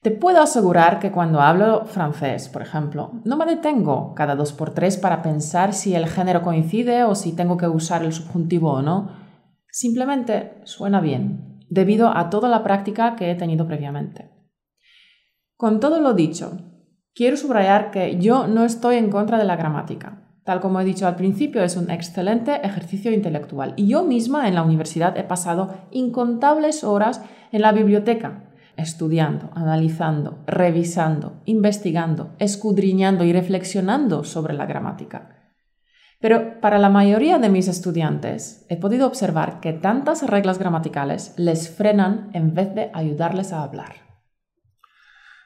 Te 0.05 0.13
puedo 0.13 0.41
asegurar 0.41 1.01
que 1.01 1.11
cuando 1.11 1.41
hablo 1.41 1.87
francés, 1.87 2.49
por 2.49 2.63
ejemplo, 2.63 3.11
no 3.25 3.37
me 3.37 3.47
detengo 3.47 4.15
cada 4.15 4.37
dos 4.37 4.53
por 4.53 4.71
tres 4.71 4.99
para 4.99 5.23
pensar 5.23 5.73
si 5.73 5.95
el 5.97 6.07
género 6.07 6.43
coincide 6.43 7.05
o 7.05 7.15
si 7.15 7.33
tengo 7.33 7.57
que 7.57 7.67
usar 7.67 8.05
el 8.05 8.13
subjuntivo 8.13 8.71
o 8.71 8.83
no. 8.83 9.11
Simplemente 9.71 10.61
suena 10.65 11.01
bien, 11.01 11.59
debido 11.71 12.17
a 12.17 12.29
toda 12.31 12.49
la 12.51 12.63
práctica 12.63 13.17
que 13.17 13.31
he 13.31 13.35
tenido 13.35 13.67
previamente. 13.67 14.31
Con 15.57 15.81
todo 15.81 15.99
lo 16.01 16.13
dicho, 16.13 16.59
Quiero 17.17 17.37
subrayar 17.37 17.93
que 17.93 18.19
yo 18.19 18.49
no 18.49 18.65
estoy 18.65 18.97
en 18.97 19.09
contra 19.09 19.39
de 19.39 19.45
la 19.45 19.55
gramática. 19.55 20.21
Tal 20.43 20.61
como 20.61 20.81
he 20.81 20.85
dicho 20.85 21.07
al 21.07 21.15
principio, 21.15 21.63
es 21.63 21.77
un 21.77 21.89
excelente 21.89 22.57
ejercicio 22.67 23.13
intelectual. 23.13 23.73
Y 23.77 23.87
yo 23.87 24.03
misma 24.03 24.49
en 24.49 24.57
la 24.57 24.65
universidad 24.65 25.17
he 25.17 25.23
pasado 25.23 25.73
incontables 25.93 26.83
horas 26.83 27.23
en 27.53 27.63
la 27.63 27.71
biblioteca, 27.71 28.51
estudiando, 28.77 29.51
analizando, 29.55 30.39
revisando, 30.47 31.41
investigando, 31.45 32.35
escudriñando 32.39 33.25
y 33.25 33.33
reflexionando 33.33 34.25
sobre 34.25 34.55
la 34.55 34.67
gramática. 34.67 35.53
Pero 36.21 36.61
para 36.61 36.79
la 36.79 36.89
mayoría 36.89 37.39
de 37.39 37.51
mis 37.51 37.69
estudiantes 37.69 38.65
he 38.69 38.77
podido 38.77 39.07
observar 39.07 39.61
que 39.61 39.73
tantas 39.73 40.27
reglas 40.27 40.59
gramaticales 40.59 41.35
les 41.37 41.69
frenan 41.69 42.31
en 42.33 42.55
vez 42.55 42.75
de 42.75 42.91
ayudarles 42.95 43.53
a 43.53 43.63
hablar. 43.63 43.97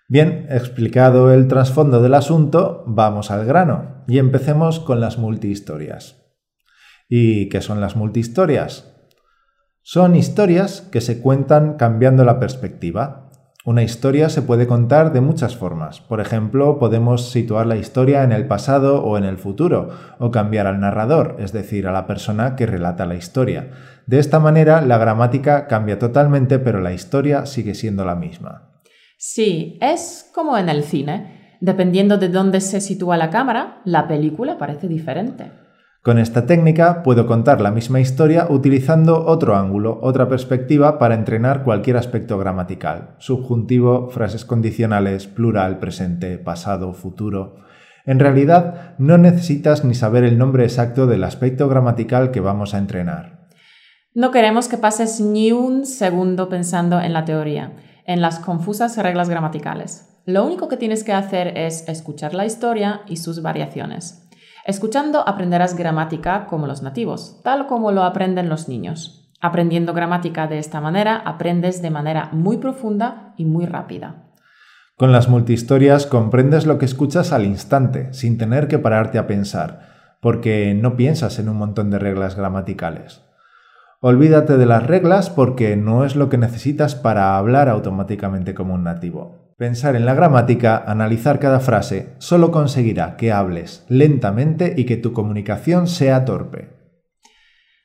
Bien, 0.06 0.47
explicado 0.49 1.32
el 1.35 1.49
trasfondo 1.49 2.00
del 2.00 2.14
asunto, 2.14 2.85
vamos 2.87 3.30
al 3.30 3.44
grano 3.44 4.04
y 4.06 4.18
empecemos 4.18 4.80
con 4.80 5.00
las 5.00 5.18
multihistorias. 5.18 6.16
¿Y 7.08 7.49
qué 7.49 7.61
son 7.61 7.80
las 7.80 7.97
multihistorias? 7.97 8.98
Son 9.90 10.16
historias 10.16 10.83
que 10.83 11.00
se 11.00 11.23
cuentan 11.23 11.78
cambiando 11.78 12.23
la 12.23 12.38
perspectiva. 12.38 13.30
Una 13.64 13.83
historia 13.83 14.28
se 14.28 14.42
puede 14.42 14.66
contar 14.66 15.14
de 15.14 15.23
muchas 15.23 15.57
formas. 15.57 16.02
Por 16.02 16.21
ejemplo, 16.21 16.78
podemos 16.78 17.30
situar 17.30 17.64
la 17.66 17.76
historia 17.76 18.23
en 18.23 18.33
el 18.33 18.47
pasado 18.47 19.02
o 19.02 19.16
en 19.16 19.25
el 19.25 19.38
futuro, 19.38 19.88
o 20.18 20.30
cambiar 20.30 20.66
al 20.66 20.78
narrador, 20.78 21.37
es 21.38 21.54
decir, 21.54 21.87
a 21.87 21.92
la 21.92 22.07
persona 22.07 22.54
que 22.54 22.66
relata 22.66 23.07
la 23.07 23.14
historia. 23.14 23.71
De 24.07 24.18
esta 24.18 24.38
manera, 24.38 24.83
la 24.83 24.99
gramática 24.99 25.66
cambia 25.66 25.99
totalmente, 25.99 26.59
pero 26.59 26.83
la 26.83 26.92
historia 26.92 27.47
sigue 27.47 27.75
siendo 27.75 28.04
la 28.04 28.14
misma. 28.14 28.83
Sí, 29.16 29.78
es 29.80 30.30
como 30.35 30.59
en 30.59 30.68
el 30.68 30.85
cine. 30.85 31.57
Dependiendo 31.62 32.18
de 32.18 32.28
dónde 32.28 32.61
se 32.61 32.83
sitúa 32.83 33.16
la 33.16 33.30
cámara, 33.30 33.80
la 33.87 34.07
película 34.07 34.59
parece 34.59 34.87
diferente. 34.87 35.50
Con 36.02 36.19
esta 36.19 36.47
técnica 36.47 37.02
puedo 37.02 37.26
contar 37.26 37.61
la 37.61 37.71
misma 37.71 38.00
historia 38.00 38.47
utilizando 38.49 39.26
otro 39.26 39.57
ángulo, 39.57 39.99
otra 40.02 40.28
perspectiva 40.28 40.99
para 40.99 41.14
entrenar 41.14 41.64
cualquier 41.64 41.97
aspecto 41.97 42.38
gramatical. 42.38 43.17
Subjuntivo, 43.19 44.09
frases 44.09 44.45
condicionales, 44.45 45.26
plural, 45.26 45.78
presente, 45.78 46.38
pasado, 46.38 46.93
futuro. 46.95 47.57
En 48.07 48.21
realidad, 48.21 48.95
no 48.99 49.19
necesitas 49.19 49.85
ni 49.85 49.95
saber 49.95 50.25
el 50.25 50.38
nombre 50.38 50.64
exacto 50.64 51.07
del 51.07 51.25
aspecto 51.25 51.69
gramatical 51.69 52.31
que 52.31 52.40
vamos 52.40 52.75
a 52.75 52.78
entrenar. 52.78 53.49
No 54.14 54.31
queremos 54.31 54.69
que 54.69 54.78
pases 54.78 55.21
ni 55.21 55.52
un 55.52 55.85
segundo 55.85 56.49
pensando 56.49 57.00
en 57.00 57.12
la 57.12 57.25
teoría 57.25 57.73
en 58.09 58.23
las 58.23 58.40
confusas 58.40 58.97
reglas 58.97 59.28
gramaticales. 59.28 60.09
Lo 60.25 60.45
único 60.45 60.67
que 60.67 60.78
tienes 60.78 61.05
que 61.05 61.12
hacer 61.12 61.59
es 61.59 61.87
escuchar 61.88 62.33
la 62.33 62.47
historia 62.47 63.02
y 63.07 63.19
sus 63.19 63.43
variaciones. 63.43 64.27
Escuchando 64.68 65.26
aprenderás 65.26 65.78
gramática 65.78 66.44
como 66.44 66.66
los 66.66 66.82
nativos, 66.82 67.40
tal 67.42 67.66
como 67.66 67.90
lo 67.90 68.02
aprenden 68.02 68.50
los 68.50 68.68
niños. 68.68 69.32
Aprendiendo 69.40 69.94
gramática 69.94 70.46
de 70.46 70.58
esta 70.58 70.82
manera, 70.82 71.16
aprendes 71.25 71.80
de 71.80 71.88
manera 71.88 72.28
muy 72.32 72.58
profunda 72.58 73.32
y 73.38 73.46
muy 73.46 73.64
rápida. 73.64 74.26
Con 74.94 75.10
las 75.10 75.30
multihistorias 75.30 76.04
comprendes 76.04 76.66
lo 76.66 76.76
que 76.76 76.84
escuchas 76.84 77.32
al 77.32 77.46
instante, 77.46 78.12
sin 78.12 78.37
tener 78.37 78.68
que 78.68 78.78
pararte 78.78 79.16
a 79.16 79.26
pensar, 79.26 79.88
porque 80.20 80.75
no 80.75 80.96
piensas 80.96 81.38
en 81.38 81.48
un 81.48 81.56
montón 81.56 81.88
de 81.88 81.98
reglas 81.98 82.34
gramaticales. 82.37 83.22
Olvídate 84.02 84.58
de 84.58 84.66
las 84.66 84.87
reglas 84.87 85.30
porque 85.30 85.76
no 85.76 86.04
es 86.04 86.14
lo 86.14 86.28
que 86.28 86.37
necesitas 86.37 86.94
para 86.94 87.38
hablar 87.38 87.70
automáticamente 87.70 88.52
como 88.52 88.75
un 88.75 88.84
nativo. 88.84 89.48
Pensar 89.59 89.97
en 89.97 90.07
la 90.07 90.15
gramática, 90.15 90.85
analizar 90.87 91.41
cada 91.41 91.59
frase, 91.59 92.15
solo 92.19 92.53
conseguirá 92.53 93.17
que 93.17 93.33
hables 93.33 93.85
lentamente 93.88 94.75
y 94.77 94.85
que 94.85 94.97
tu 94.97 95.12
comunicación 95.12 95.88
sea 95.88 96.25
torpe. 96.25 96.69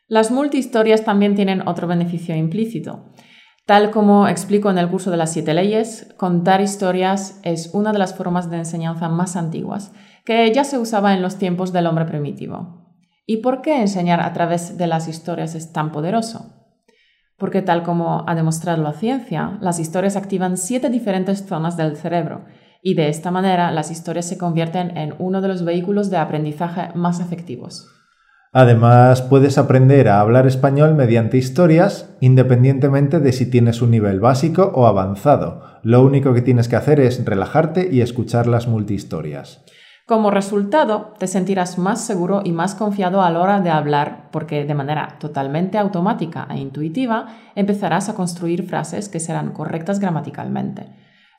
Las 0.08 0.30
multihistorias 0.30 1.04
también 1.04 1.34
tienen 1.34 1.68
otro 1.68 1.88
beneficio 1.88 2.36
implícito. 2.36 3.12
Tal 3.66 3.90
como 3.90 4.28
explico 4.28 4.70
en 4.70 4.78
el 4.78 4.88
curso 4.88 5.10
de 5.10 5.18
las 5.18 5.34
siete 5.34 5.56
leyes, 5.56 6.14
contar 6.16 6.62
historias 6.62 7.40
es 7.42 7.72
una 7.74 7.92
de 7.92 7.98
las 7.98 8.14
formas 8.14 8.52
de 8.52 8.58
enseñanza 8.58 9.10
más 9.10 9.36
antiguas, 9.36 9.94
que 10.26 10.54
ya 10.54 10.66
se 10.66 10.78
usaba 10.78 11.16
en 11.16 11.24
los 11.24 11.38
tiempos 11.40 11.74
del 11.74 11.88
hombre 11.88 12.06
primitivo. 12.06 13.00
¿Y 13.26 13.38
por 13.38 13.64
qué 13.64 13.82
enseñar 13.82 14.22
a 14.22 14.32
través 14.32 14.78
de 14.78 14.86
las 14.86 15.08
historias 15.08 15.56
es 15.56 15.74
tan 15.74 15.92
poderoso? 15.92 16.63
Porque 17.38 17.62
tal 17.62 17.84
como 17.84 18.24
ha 18.28 18.36
demostrado 18.36 18.82
la 18.84 18.94
ciencia, 18.94 19.58
las 19.62 19.80
historias 19.80 20.16
activan 20.16 20.58
siete 20.58 20.90
diferentes 20.90 21.46
zonas 21.46 21.78
del 21.78 21.98
cerebro 21.98 22.46
y 22.82 22.96
de 22.96 23.08
esta 23.08 23.32
manera 23.32 23.72
las 23.72 23.90
historias 23.90 24.28
se 24.28 24.38
convierten 24.38 24.98
en 24.98 25.16
uno 25.18 25.42
de 25.42 25.48
los 25.48 25.64
vehículos 25.64 26.10
de 26.10 26.18
aprendizaje 26.18 26.90
más 26.96 27.22
efectivos. 27.22 27.88
Además, 28.56 29.24
puedes 29.24 29.58
aprender 29.58 30.08
a 30.10 30.20
hablar 30.20 30.46
español 30.46 30.94
mediante 30.94 31.38
historias 31.38 32.14
independientemente 32.20 33.20
de 33.20 33.32
si 33.32 33.50
tienes 33.50 33.82
un 33.82 33.90
nivel 33.90 34.20
básico 34.20 34.72
o 34.76 34.86
avanzado. 34.86 35.64
Lo 35.82 36.04
único 36.04 36.36
que 36.36 36.44
tienes 36.44 36.68
que 36.68 36.76
hacer 36.76 37.00
es 37.00 37.26
relajarte 37.26 37.90
y 37.92 38.02
escuchar 38.02 38.46
las 38.46 38.68
multihistorias. 38.68 39.63
Como 40.06 40.32
resultado, 40.32 41.14
te 41.18 41.28
sentirás 41.28 41.78
más 41.78 42.02
seguro 42.02 42.42
y 42.44 42.52
más 42.52 42.76
confiado 42.76 43.22
a 43.22 43.30
la 43.30 43.40
hora 43.40 43.62
de 43.62 43.70
hablar 43.70 44.28
porque 44.32 44.66
de 44.66 44.74
manera 44.74 45.16
totalmente 45.18 45.78
automática 45.78 46.46
e 46.50 46.58
intuitiva 46.58 47.28
empezarás 47.56 48.10
a 48.10 48.14
construir 48.14 48.68
frases 48.68 49.08
que 49.08 49.22
serán 49.22 49.52
correctas 49.52 50.00
gramaticalmente. 50.00 50.90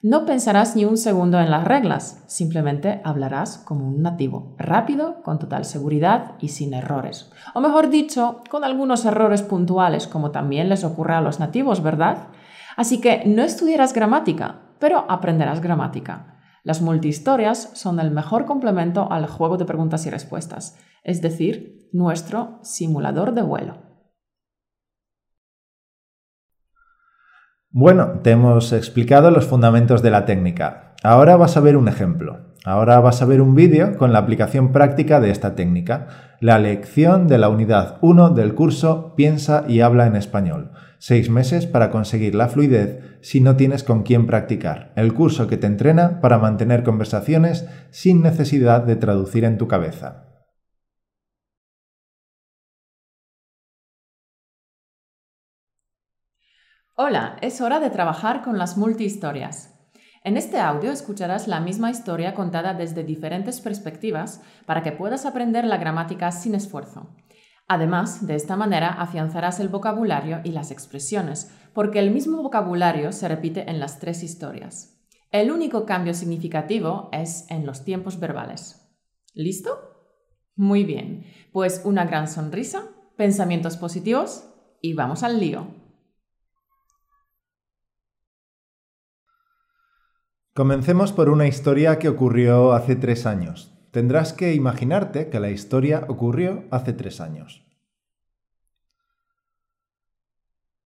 No 0.00 0.25
pensarás 0.25 0.76
ni 0.76 0.87
un 0.87 0.97
segundo 0.97 1.40
en 1.40 1.50
las 1.50 1.64
reglas, 1.64 2.25
simplemente 2.26 3.02
hablarás 3.04 3.59
como 3.59 3.87
un 3.87 4.00
nativo, 4.00 4.54
rápido, 4.59 5.23
con 5.23 5.38
total 5.38 5.66
seguridad 5.66 6.33
y 6.40 6.49
sin 6.49 6.73
errores. 6.73 7.30
O 7.52 7.61
mejor 7.61 7.90
dicho, 7.90 8.42
con 8.50 8.64
algunos 8.64 9.04
errores 9.04 9.42
puntuales, 9.42 10.06
como 10.06 10.30
también 10.30 10.71
les 10.71 10.85
ocurre 10.85 11.14
a 11.14 11.21
los 11.21 11.38
nativos, 11.38 11.83
¿verdad? 11.83 12.28
Así 12.76 13.00
que 13.00 13.25
no 13.26 13.42
estudiarás 13.42 13.92
gramática, 13.92 14.61
pero 14.78 15.04
aprenderás 15.09 15.61
gramática. 15.61 16.34
Las 16.64 16.80
multihistorias 16.80 17.71
son 17.75 18.00
el 18.00 18.11
mejor 18.11 18.47
complemento 18.47 19.12
al 19.12 19.26
juego 19.26 19.59
de 19.59 19.66
preguntas 19.66 20.06
y 20.06 20.11
respuestas, 20.11 20.78
es 21.02 21.21
decir, 21.21 21.90
nuestro 21.92 22.59
simulador 22.62 23.35
de 23.35 23.42
vuelo. 23.42 23.76
Bueno, 27.68 28.21
te 28.23 28.30
hemos 28.30 28.73
explicado 28.73 29.30
los 29.30 29.47
fundamentos 29.47 30.00
de 30.00 30.11
la 30.11 30.25
técnica. 30.25 30.94
Ahora 31.02 31.37
vas 31.37 31.59
a 31.59 31.61
ver 31.61 31.76
un 31.76 31.87
ejemplo. 31.87 32.53
Ahora 32.66 32.99
vas 33.00 33.21
a 33.21 33.26
ver 33.26 33.42
un 33.42 33.54
vídeo 33.54 33.99
con 33.99 34.14
la 34.14 34.21
aplicación 34.21 34.73
práctica 34.73 35.21
de 35.21 35.30
esta 35.30 35.54
técnica, 35.54 36.37
la 36.40 36.59
lección 36.59 37.28
de 37.28 37.37
la 37.37 37.50
unidad 37.50 37.99
1 38.00 38.30
del 38.30 38.54
curso 38.54 39.14
Piensa 39.16 39.66
y 39.68 39.83
habla 39.83 40.06
en 40.06 40.16
español. 40.16 40.73
Seis 40.97 41.28
meses 41.28 41.66
para 41.66 41.90
conseguir 41.90 42.35
la 42.35 42.49
fluidez 42.49 43.18
si 43.21 43.42
no 43.42 43.56
tienes 43.56 43.85
con 43.85 44.02
quién 44.02 44.26
practicar. 44.26 44.94
El 44.97 45.12
curso 45.12 45.47
que 45.47 45.59
te 45.59 45.66
entrena 45.66 46.23
para 46.23 46.38
mantener 46.38 46.85
conversaciones 46.85 47.68
sin 47.90 48.23
necesidad 48.23 48.83
de 48.83 48.97
traducir 48.97 49.44
en 49.44 49.59
tu 49.59 49.68
cabeza. 49.68 50.25
Hola, 56.94 57.37
es 57.42 57.61
hora 57.61 57.78
de 57.78 57.90
trabajar 57.90 58.42
con 58.42 58.56
las 58.56 58.78
multihistorias. 58.78 59.74
En 60.26 60.38
este 60.38 60.59
audio 60.59 60.90
escucharás 60.90 61.49
la 61.49 61.61
misma 61.61 61.90
historia 61.90 62.33
contada 62.33 62.73
desde 62.73 63.04
diferentes 63.04 63.61
perspectivas 63.61 64.40
para 64.64 64.83
que 64.83 64.90
puedas 64.90 65.26
aprender 65.26 65.66
la 65.66 65.76
gramática 65.76 66.33
sin 66.33 66.54
esfuerzo. 66.54 67.14
Además, 67.69 68.26
de 68.26 68.35
esta 68.35 68.57
manera 68.57 68.88
afianzarás 68.88 69.61
el 69.61 69.69
vocabulario 69.69 70.40
y 70.43 70.52
las 70.52 70.71
expresiones, 70.71 71.52
porque 71.75 71.99
el 71.99 72.11
mismo 72.11 72.43
vocabulario 72.43 73.12
se 73.12 73.28
repite 73.28 73.69
en 73.69 73.78
las 73.78 73.99
tres 73.99 74.23
historias. 74.23 74.99
El 75.31 75.52
único 75.52 75.85
cambio 75.85 76.14
significativo 76.14 77.11
es 77.12 77.45
en 77.50 77.66
los 77.66 77.85
tiempos 77.85 78.19
verbales. 78.19 78.81
¿Listo? 79.35 79.78
Muy 80.57 80.85
bien, 80.85 81.26
pues 81.52 81.83
una 81.85 82.07
gran 82.07 82.28
sonrisa, 82.28 82.85
pensamientos 83.19 83.76
positivos 83.76 84.49
y 84.81 84.95
vamos 84.95 85.23
al 85.23 85.38
lío. 85.38 85.84
Comencemos 90.54 91.12
por 91.12 91.30
una 91.30 91.49
historia 91.49 91.99
que 91.99 92.08
ocurrió 92.08 92.75
hace 92.75 92.94
tres 92.94 93.26
años. 93.26 93.76
Tendrás 93.90 94.32
que 94.32 94.54
imaginarte 94.54 95.28
que 95.28 95.40
la 95.40 95.50
historia 95.50 96.04
ocurrió 96.06 96.62
hace 96.70 96.92
tres 96.92 97.20
años. 97.20 97.66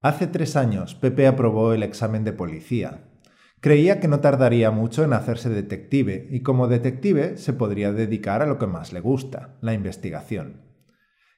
Hace 0.00 0.26
tres 0.26 0.56
años 0.56 0.94
Pepe 0.94 1.26
aprobó 1.26 1.75
el 1.75 1.82
examen 1.82 2.25
de 2.25 2.32
policía. 2.32 3.10
Creía 3.60 4.00
que 4.00 4.08
no 4.08 4.20
tardaría 4.20 4.70
mucho 4.70 5.04
en 5.04 5.12
hacerse 5.12 5.50
detective 5.50 6.28
y 6.30 6.40
como 6.40 6.66
detective 6.66 7.37
se 7.37 7.52
podría 7.52 7.92
dedicar 7.92 8.40
a 8.40 8.46
lo 8.46 8.58
que 8.58 8.66
más 8.66 8.94
le 8.94 9.00
gusta, 9.00 9.58
la 9.60 9.75
investigación. 9.75 10.62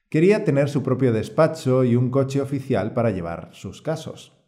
Quería 0.07 0.45
tener 0.45 0.69
su 0.69 0.83
propio 0.83 1.11
despacho 1.11 1.83
y 1.83 1.97
un 1.97 2.09
coche 2.09 2.39
oficial 2.39 2.93
para 2.93 3.11
llevar 3.11 3.49
sus 3.51 3.81
casos. 3.81 4.40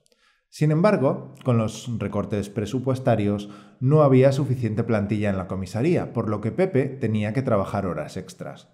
Sin 0.53 0.69
embargo, 0.69 1.33
con 1.43 1.57
los 1.57 1.89
recortes 1.97 2.49
presupuestarios 2.49 3.49
no 3.79 4.03
había 4.03 4.31
suficiente 4.31 4.83
plantilla 4.83 5.31
en 5.31 5.37
la 5.39 5.47
comisaría, 5.47 6.13
por 6.13 6.29
lo 6.29 6.41
que 6.41 6.51
Pepe 6.51 6.89
tenía 6.89 7.33
que 7.33 7.41
trabajar 7.41 7.87
horas 7.87 8.17
extras. 8.17 8.69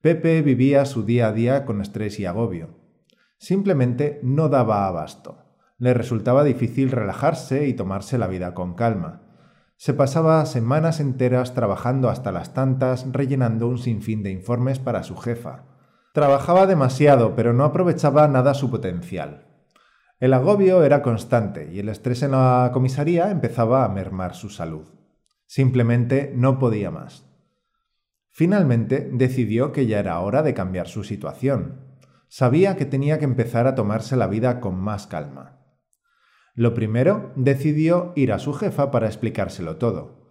Pepe 0.00 0.42
vivía 0.42 0.84
su 0.84 1.04
día 1.04 1.28
a 1.28 1.32
día 1.32 1.64
con 1.64 1.80
estrés 1.80 2.18
y 2.18 2.26
agobio. 2.26 2.70
Simplemente 3.38 4.18
no 4.24 4.48
daba 4.48 4.88
abasto. 4.88 5.44
Le 5.78 5.94
resultaba 5.94 6.42
difícil 6.42 6.90
relajarse 6.90 7.68
y 7.68 7.74
tomarse 7.74 8.18
la 8.18 8.26
vida 8.26 8.52
con 8.52 8.74
calma. 8.74 9.22
Se 9.76 9.94
pasaba 9.94 10.44
semanas 10.44 10.98
enteras 10.98 11.54
trabajando 11.54 12.08
hasta 12.08 12.32
las 12.32 12.52
tantas, 12.52 13.06
rellenando 13.12 13.68
un 13.68 13.78
sinfín 13.78 14.24
de 14.24 14.32
informes 14.32 14.80
para 14.80 15.04
su 15.04 15.14
jefa. 15.16 15.66
Trabajaba 16.12 16.66
demasiado, 16.66 17.36
pero 17.36 17.52
no 17.52 17.62
aprovechaba 17.62 18.26
nada 18.26 18.54
su 18.54 18.72
potencial. 18.72 19.45
El 20.18 20.32
agobio 20.32 20.82
era 20.82 21.02
constante 21.02 21.68
y 21.70 21.78
el 21.78 21.90
estrés 21.90 22.22
en 22.22 22.30
la 22.30 22.70
comisaría 22.72 23.30
empezaba 23.30 23.84
a 23.84 23.88
mermar 23.90 24.34
su 24.34 24.48
salud. 24.48 24.86
Simplemente 25.46 26.32
no 26.34 26.58
podía 26.58 26.90
más. 26.90 27.26
Finalmente 28.30 29.10
decidió 29.12 29.72
que 29.72 29.86
ya 29.86 29.98
era 29.98 30.18
hora 30.20 30.42
de 30.42 30.54
cambiar 30.54 30.88
su 30.88 31.04
situación. 31.04 31.82
Sabía 32.28 32.76
que 32.76 32.86
tenía 32.86 33.18
que 33.18 33.26
empezar 33.26 33.66
a 33.66 33.74
tomarse 33.74 34.16
la 34.16 34.26
vida 34.26 34.60
con 34.60 34.80
más 34.80 35.06
calma. 35.06 35.60
Lo 36.54 36.72
primero, 36.72 37.32
decidió 37.36 38.12
ir 38.16 38.32
a 38.32 38.38
su 38.38 38.54
jefa 38.54 38.90
para 38.90 39.06
explicárselo 39.06 39.76
todo. 39.76 40.26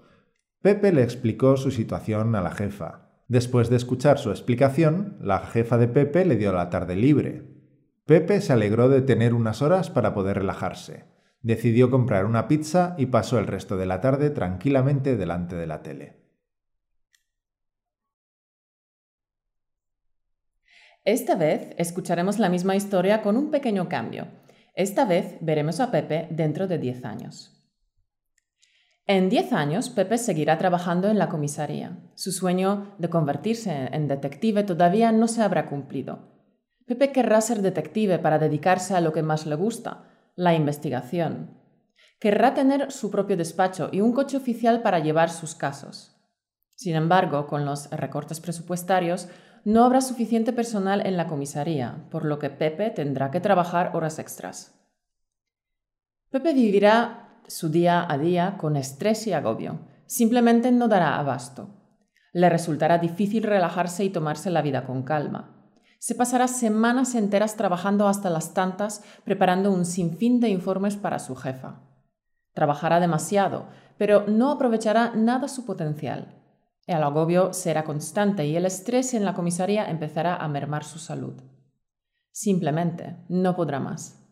Pepe 0.64 0.92
le 0.94 1.04
explicó 1.04 1.58
su 1.58 1.70
situación 1.70 2.34
a 2.36 2.42
la 2.42 2.52
jefa. 2.52 3.22
Después 3.28 3.70
de 3.70 3.76
escuchar 3.76 4.18
su 4.18 4.32
explicación, 4.32 5.18
la 5.22 5.40
jefa 5.40 5.78
de 5.78 5.88
Pepe 5.88 6.26
le 6.26 6.38
dio 6.38 6.52
la 6.54 6.72
tarde 6.72 6.96
libre, 6.96 7.55
Pepe 8.06 8.40
se 8.40 8.54
alegró 8.54 8.88
de 8.88 9.02
tener 9.02 9.34
unas 9.34 9.64
horas 9.64 9.90
para 9.90 10.14
poder 10.14 10.38
relajarse. 10.38 11.06
Decidió 11.42 11.90
comprar 11.90 12.26
una 12.26 12.48
pizza 12.48 12.94
y 13.00 13.08
pasó 13.08 13.40
el 13.40 13.48
resto 13.48 13.78
de 13.78 13.88
la 13.88 14.00
tarde 14.00 14.30
tranquilamente 14.30 15.18
delante 15.18 15.56
de 15.56 15.66
la 15.66 15.82
tele. 15.82 16.22
Esta 21.04 21.36
vez 21.36 21.74
escucharemos 21.78 22.38
la 22.38 22.50
misma 22.50 22.76
historia 22.76 23.24
con 23.24 23.38
un 23.38 23.50
pequeño 23.50 23.90
cambio. 23.90 24.28
Esta 24.76 25.06
vez 25.06 25.38
veremos 25.42 25.80
a 25.80 25.90
Pepe 25.90 26.28
dentro 26.30 26.68
de 26.68 26.78
10 26.78 27.06
años. 27.06 27.52
En 29.08 29.30
10 29.30 29.52
años, 29.54 29.90
Pepe 29.90 30.20
seguirá 30.20 30.60
trabajando 30.60 31.10
en 31.10 31.18
la 31.18 31.30
comisaría. 31.30 31.98
Su 32.14 32.32
sueño 32.32 32.96
de 33.00 33.10
convertirse 33.10 33.90
en 33.92 34.08
detective 34.08 34.64
todavía 34.64 35.12
no 35.12 35.28
se 35.28 35.42
habrá 35.44 35.68
cumplido, 35.68 36.35
Pepe 36.86 37.12
querrá 37.12 37.42
ser 37.42 37.62
detective 37.62 38.20
para 38.20 38.38
dedicarse 38.38 38.96
a 38.96 39.02
lo 39.02 39.12
que 39.12 39.24
más 39.24 39.46
le 39.46 39.56
gusta, 39.56 40.04
la 40.36 40.54
investigación. 40.54 41.58
Querrá 42.20 42.54
tener 42.54 42.92
su 42.92 43.10
propio 43.10 43.38
despacho 43.38 43.90
y 43.92 44.02
un 44.02 44.14
coche 44.14 44.38
oficial 44.38 44.82
para 44.82 45.00
llevar 45.00 45.30
sus 45.30 45.56
casos. 45.56 46.16
Sin 46.76 46.96
embargo, 46.96 47.48
con 47.48 47.66
los 47.66 47.90
recortes 47.90 48.40
presupuestarios, 48.40 49.30
no 49.64 49.84
habrá 49.84 50.02
suficiente 50.02 50.54
personal 50.54 51.06
en 51.08 51.18
la 51.18 51.28
comisaría, 51.28 52.06
por 52.12 52.24
lo 52.24 52.38
que 52.38 52.52
Pepe 52.52 52.92
tendrá 52.92 53.32
que 53.32 53.40
trabajar 53.40 53.96
horas 53.96 54.20
extras. 54.20 54.76
Pepe 56.30 56.54
vivirá 56.54 57.40
su 57.48 57.70
día 57.70 58.06
a 58.08 58.18
día 58.18 58.58
con 58.58 58.76
estrés 58.76 59.26
y 59.26 59.34
agobio. 59.34 59.80
Simplemente 60.06 60.72
no 60.72 60.88
dará 60.88 61.18
abasto. 61.18 61.70
Le 62.32 62.50
resultará 62.50 63.00
difícil 63.00 63.44
relajarse 63.44 64.04
y 64.04 64.10
tomarse 64.10 64.52
la 64.52 64.62
vida 64.62 64.86
con 64.86 65.04
calma. 65.04 65.55
Se 66.06 66.14
pasará 66.14 66.48
semanas 66.48 67.16
enteras 67.16 67.56
trabajando 67.56 68.08
hasta 68.08 68.30
las 68.30 68.54
tantas, 68.54 69.04
preparando 69.24 69.72
un 69.72 69.86
sinfín 69.86 70.40
de 70.40 70.50
informes 70.50 70.98
para 70.98 71.18
su 71.18 71.36
jefa. 71.36 71.82
Trabajará 72.54 73.00
demasiado, 73.00 73.66
pero 73.98 74.28
no 74.28 74.52
aprovechará 74.52 75.14
nada 75.16 75.48
su 75.48 75.66
potencial. 75.66 76.44
El 76.86 77.02
agobio 77.02 77.54
será 77.54 77.86
constante 77.86 78.46
y 78.46 78.56
el 78.56 78.68
estrés 78.68 79.16
en 79.16 79.26
la 79.26 79.34
comisaría 79.34 79.90
empezará 79.90 80.36
a 80.36 80.48
mermar 80.48 80.84
su 80.84 81.00
salud. 81.00 81.42
Simplemente 82.30 83.26
no 83.28 83.56
podrá 83.56 83.80
más. 83.80 84.24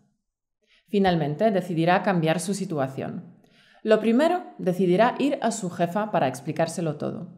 Finalmente 0.89 1.49
decidirá 1.49 2.03
cambiar 2.03 2.39
su 2.39 2.53
situación. 2.53 3.41
Lo 3.81 3.99
primero, 3.99 4.43
decidirá 4.59 5.15
ir 5.17 5.39
a 5.41 5.49
su 5.49 5.71
jefa 5.71 6.11
para 6.11 6.27
explicárselo 6.27 6.97
todo. 6.97 7.33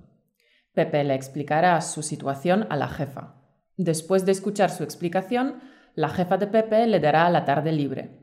Pepe 0.73 1.05
le 1.05 1.15
explicará 1.15 1.79
su 1.79 2.03
situación 2.03 2.67
a 2.69 2.75
la 2.75 2.89
jefa. 2.89 3.44
Después 3.77 4.25
de 4.25 4.31
escuchar 4.31 4.69
su 4.69 4.83
explicación, 4.83 5.61
la 5.95 6.09
jefa 6.09 6.37
de 6.37 6.47
Pepe 6.47 6.87
le 6.87 6.99
dará 6.99 7.29
la 7.29 7.45
tarde 7.45 7.71
libre. 7.71 8.19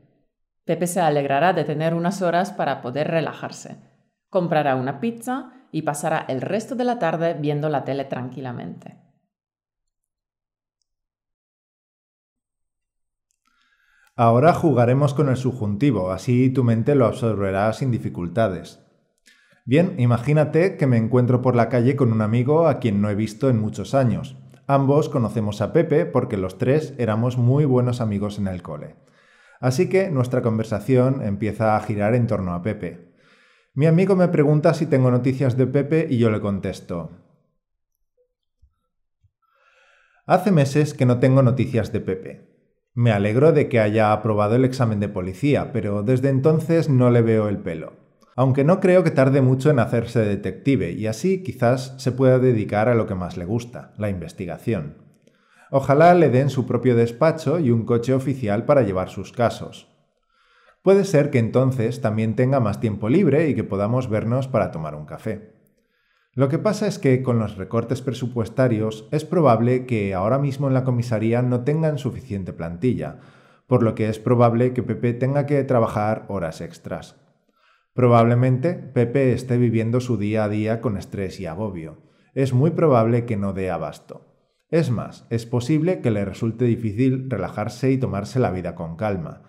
Pepe 0.65 0.87
se 0.87 1.01
alegrará 1.01 1.53
de 1.53 1.63
tener 1.63 1.93
unas 1.93 2.21
horas 2.21 2.51
para 2.51 2.81
poder 2.81 3.09
relajarse. 3.09 3.77
Comprará 4.29 4.75
una 4.75 4.99
pizza 4.99 5.51
y 5.71 5.81
pasará 5.81 6.25
el 6.27 6.41
resto 6.41 6.75
de 6.75 6.85
la 6.85 6.99
tarde 6.99 7.33
viendo 7.33 7.69
la 7.69 7.83
tele 7.83 8.05
tranquilamente. 8.05 8.99
Ahora 14.15 14.53
jugaremos 14.53 15.13
con 15.15 15.29
el 15.29 15.37
subjuntivo, 15.37 16.11
así 16.11 16.51
tu 16.51 16.63
mente 16.63 16.93
lo 16.93 17.05
absorberá 17.05 17.73
sin 17.73 17.89
dificultades. 17.89 18.79
Bien, 19.65 19.95
imagínate 19.97 20.77
que 20.77 20.85
me 20.85 20.97
encuentro 20.97 21.41
por 21.41 21.55
la 21.55 21.69
calle 21.69 21.95
con 21.95 22.11
un 22.11 22.21
amigo 22.21 22.67
a 22.67 22.79
quien 22.79 23.01
no 23.01 23.09
he 23.09 23.15
visto 23.15 23.49
en 23.49 23.59
muchos 23.59 23.95
años. 23.95 24.37
Ambos 24.65 25.09
conocemos 25.09 25.61
a 25.61 25.73
Pepe 25.73 26.05
porque 26.05 26.37
los 26.37 26.57
tres 26.57 26.93
éramos 26.97 27.37
muy 27.37 27.65
buenos 27.65 27.99
amigos 27.99 28.39
en 28.39 28.47
el 28.47 28.61
cole. 28.61 28.95
Así 29.59 29.89
que 29.89 30.09
nuestra 30.09 30.41
conversación 30.41 31.21
empieza 31.21 31.75
a 31.75 31.81
girar 31.81 32.15
en 32.15 32.27
torno 32.27 32.53
a 32.53 32.61
Pepe. 32.61 33.13
Mi 33.73 33.87
amigo 33.87 34.15
me 34.15 34.29
pregunta 34.29 34.73
si 34.73 34.85
tengo 34.85 35.11
noticias 35.11 35.57
de 35.57 35.67
Pepe 35.67 36.07
y 36.09 36.17
yo 36.17 36.29
le 36.29 36.39
contesto. 36.39 37.11
Hace 40.25 40.51
meses 40.51 40.93
que 40.93 41.05
no 41.05 41.19
tengo 41.19 41.43
noticias 41.43 41.91
de 41.91 41.99
Pepe. 41.99 42.49
Me 42.93 43.11
alegro 43.11 43.51
de 43.51 43.67
que 43.67 43.81
haya 43.81 44.13
aprobado 44.13 44.55
el 44.55 44.63
examen 44.63 45.01
de 45.01 45.09
policía, 45.09 45.73
pero 45.73 46.03
desde 46.03 46.29
entonces 46.29 46.87
no 46.87 47.09
le 47.09 47.21
veo 47.21 47.49
el 47.49 47.57
pelo 47.57 48.02
aunque 48.35 48.63
no 48.63 48.79
creo 48.79 49.03
que 49.03 49.11
tarde 49.11 49.41
mucho 49.41 49.69
en 49.69 49.79
hacerse 49.79 50.21
detective 50.21 50.91
y 50.91 51.07
así 51.07 51.43
quizás 51.43 51.93
se 51.97 52.11
pueda 52.11 52.39
dedicar 52.39 52.89
a 52.89 52.95
lo 52.95 53.05
que 53.05 53.15
más 53.15 53.37
le 53.37 53.45
gusta, 53.45 53.93
la 53.97 54.09
investigación. 54.09 54.97
Ojalá 55.71 56.13
le 56.13 56.29
den 56.29 56.49
su 56.49 56.65
propio 56.67 56.95
despacho 56.95 57.59
y 57.59 57.71
un 57.71 57.85
coche 57.85 58.13
oficial 58.13 58.65
para 58.65 58.83
llevar 58.83 59.09
sus 59.09 59.31
casos. 59.31 59.87
Puede 60.83 61.05
ser 61.05 61.29
que 61.29 61.39
entonces 61.39 62.01
también 62.01 62.35
tenga 62.35 62.59
más 62.59 62.79
tiempo 62.79 63.09
libre 63.09 63.47
y 63.47 63.55
que 63.55 63.63
podamos 63.63 64.09
vernos 64.09 64.47
para 64.47 64.71
tomar 64.71 64.95
un 64.95 65.05
café. 65.05 65.53
Lo 66.35 66.49
que 66.49 66.57
pasa 66.57 66.87
es 66.87 66.99
que 66.99 67.21
con 67.21 67.39
los 67.39 67.57
recortes 67.57 68.01
presupuestarios 68.01 69.07
es 69.11 69.23
probable 69.23 69.85
que 69.85 70.13
ahora 70.13 70.39
mismo 70.39 70.67
en 70.67 70.73
la 70.73 70.83
comisaría 70.83 71.41
no 71.41 71.63
tengan 71.63 71.99
suficiente 71.99 72.53
plantilla, 72.53 73.19
por 73.67 73.83
lo 73.83 73.95
que 73.95 74.09
es 74.09 74.19
probable 74.19 74.73
que 74.73 74.83
Pepe 74.83 75.13
tenga 75.13 75.45
que 75.45 75.63
trabajar 75.63 76.25
horas 76.27 76.59
extras. 76.59 77.22
Probablemente 77.93 78.73
Pepe 78.73 79.33
esté 79.33 79.57
viviendo 79.57 79.99
su 79.99 80.17
día 80.17 80.45
a 80.45 80.49
día 80.49 80.81
con 80.81 80.97
estrés 80.97 81.39
y 81.39 81.45
agobio. 81.45 82.01
Es 82.33 82.53
muy 82.53 82.71
probable 82.71 83.25
que 83.25 83.37
no 83.37 83.53
dé 83.53 83.69
abasto. 83.69 84.33
Es 84.69 84.89
más, 84.89 85.27
es 85.29 85.45
posible 85.45 86.01
que 86.01 86.09
le 86.09 86.25
resulte 86.25 86.65
difícil 86.65 87.29
relajarse 87.29 87.91
y 87.91 87.99
tomarse 87.99 88.39
la 88.39 88.49
vida 88.49 88.73
con 88.73 88.95
calma. 88.95 89.43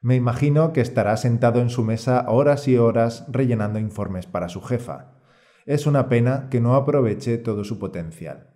Me 0.00 0.16
imagino 0.16 0.72
que 0.72 0.80
estará 0.80 1.18
sentado 1.18 1.60
en 1.60 1.68
su 1.68 1.84
mesa 1.84 2.24
horas 2.28 2.66
y 2.66 2.78
horas 2.78 3.26
rellenando 3.28 3.78
informes 3.78 4.26
para 4.26 4.48
su 4.48 4.62
jefa. 4.62 5.18
Es 5.66 5.86
una 5.86 6.08
pena 6.08 6.48
que 6.50 6.60
no 6.60 6.74
aproveche 6.74 7.36
todo 7.36 7.64
su 7.64 7.78
potencial. 7.78 8.48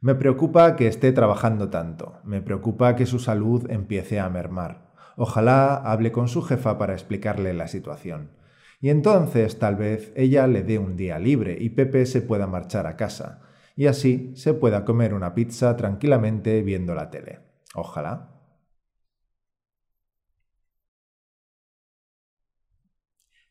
Me 0.00 0.14
preocupa 0.14 0.76
que 0.76 0.88
esté 0.88 1.12
trabajando 1.12 1.68
tanto, 1.68 2.20
me 2.24 2.40
preocupa 2.40 2.96
que 2.96 3.04
su 3.04 3.18
salud 3.18 3.70
empiece 3.70 4.18
a 4.18 4.30
mermar. 4.30 4.94
Ojalá 5.16 5.76
hable 5.76 6.12
con 6.12 6.28
su 6.28 6.42
jefa 6.42 6.78
para 6.78 6.92
explicarle 6.92 7.54
la 7.54 7.68
situación. 7.68 8.30
Y 8.80 8.90
entonces 8.90 9.58
tal 9.58 9.76
vez 9.76 10.12
ella 10.16 10.46
le 10.46 10.62
dé 10.62 10.78
un 10.78 10.96
día 10.96 11.18
libre 11.18 11.56
y 11.58 11.70
Pepe 11.70 12.06
se 12.06 12.20
pueda 12.20 12.46
marchar 12.46 12.86
a 12.86 12.96
casa, 12.96 13.40
y 13.74 13.86
así 13.86 14.32
se 14.36 14.54
pueda 14.54 14.84
comer 14.84 15.14
una 15.14 15.34
pizza 15.34 15.76
tranquilamente 15.76 16.62
viendo 16.62 16.94
la 16.94 17.10
tele. 17.10 17.40
Ojalá. 17.74 18.30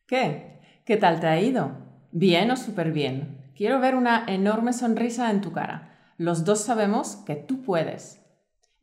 ¿Qué? 0.07 0.59
¿Qué 0.85 0.97
tal 0.97 1.19
te 1.19 1.27
ha 1.27 1.39
ido? 1.39 1.71
¿Bien 2.11 2.49
o 2.51 2.57
súper 2.57 2.91
bien? 2.91 3.51
Quiero 3.55 3.79
ver 3.79 3.95
una 3.95 4.25
enorme 4.27 4.73
sonrisa 4.73 5.31
en 5.31 5.41
tu 5.41 5.51
cara. 5.51 6.13
Los 6.17 6.45
dos 6.45 6.61
sabemos 6.61 7.17
que 7.25 7.35
tú 7.35 7.61
puedes. 7.61 8.24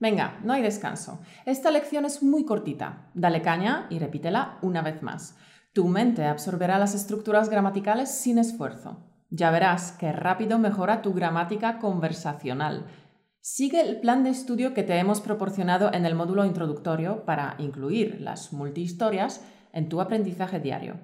Venga, 0.03 0.41
no 0.43 0.53
hay 0.53 0.63
descanso. 0.63 1.21
Esta 1.47 1.71
lección 1.71 2.05
es 2.05 2.25
muy 2.25 2.45
cortita. 2.45 3.09
Dale 3.15 3.41
caña 3.41 3.87
y 3.89 4.01
repítela 4.01 4.59
una 4.61 4.83
vez 4.83 5.01
más. 5.01 5.37
Tu 5.73 5.87
mente 5.87 6.25
absorberá 6.25 6.77
las 6.77 6.97
estructuras 6.97 7.49
gramaticales 7.49 8.11
sin 8.11 8.39
esfuerzo. 8.39 9.07
Ya 9.31 9.53
verás 9.53 9.93
que 9.93 10.11
rápido 10.11 10.59
mejora 10.59 11.03
tu 11.03 11.15
gramática 11.15 11.79
conversacional. 11.79 12.87
Sigue 13.41 13.81
el 13.81 14.01
plan 14.01 14.25
de 14.25 14.31
estudio 14.31 14.75
que 14.75 14.83
te 14.83 14.99
hemos 14.99 15.21
proporcionado 15.21 15.93
en 15.93 16.05
el 16.05 16.17
módulo 16.17 16.45
introductorio 16.45 17.25
para 17.25 17.55
incluir 17.59 18.21
las 18.21 18.53
multihistorias 18.53 19.45
en 19.73 19.89
tu 19.89 20.01
aprendizaje 20.01 20.59
diario. 20.59 20.97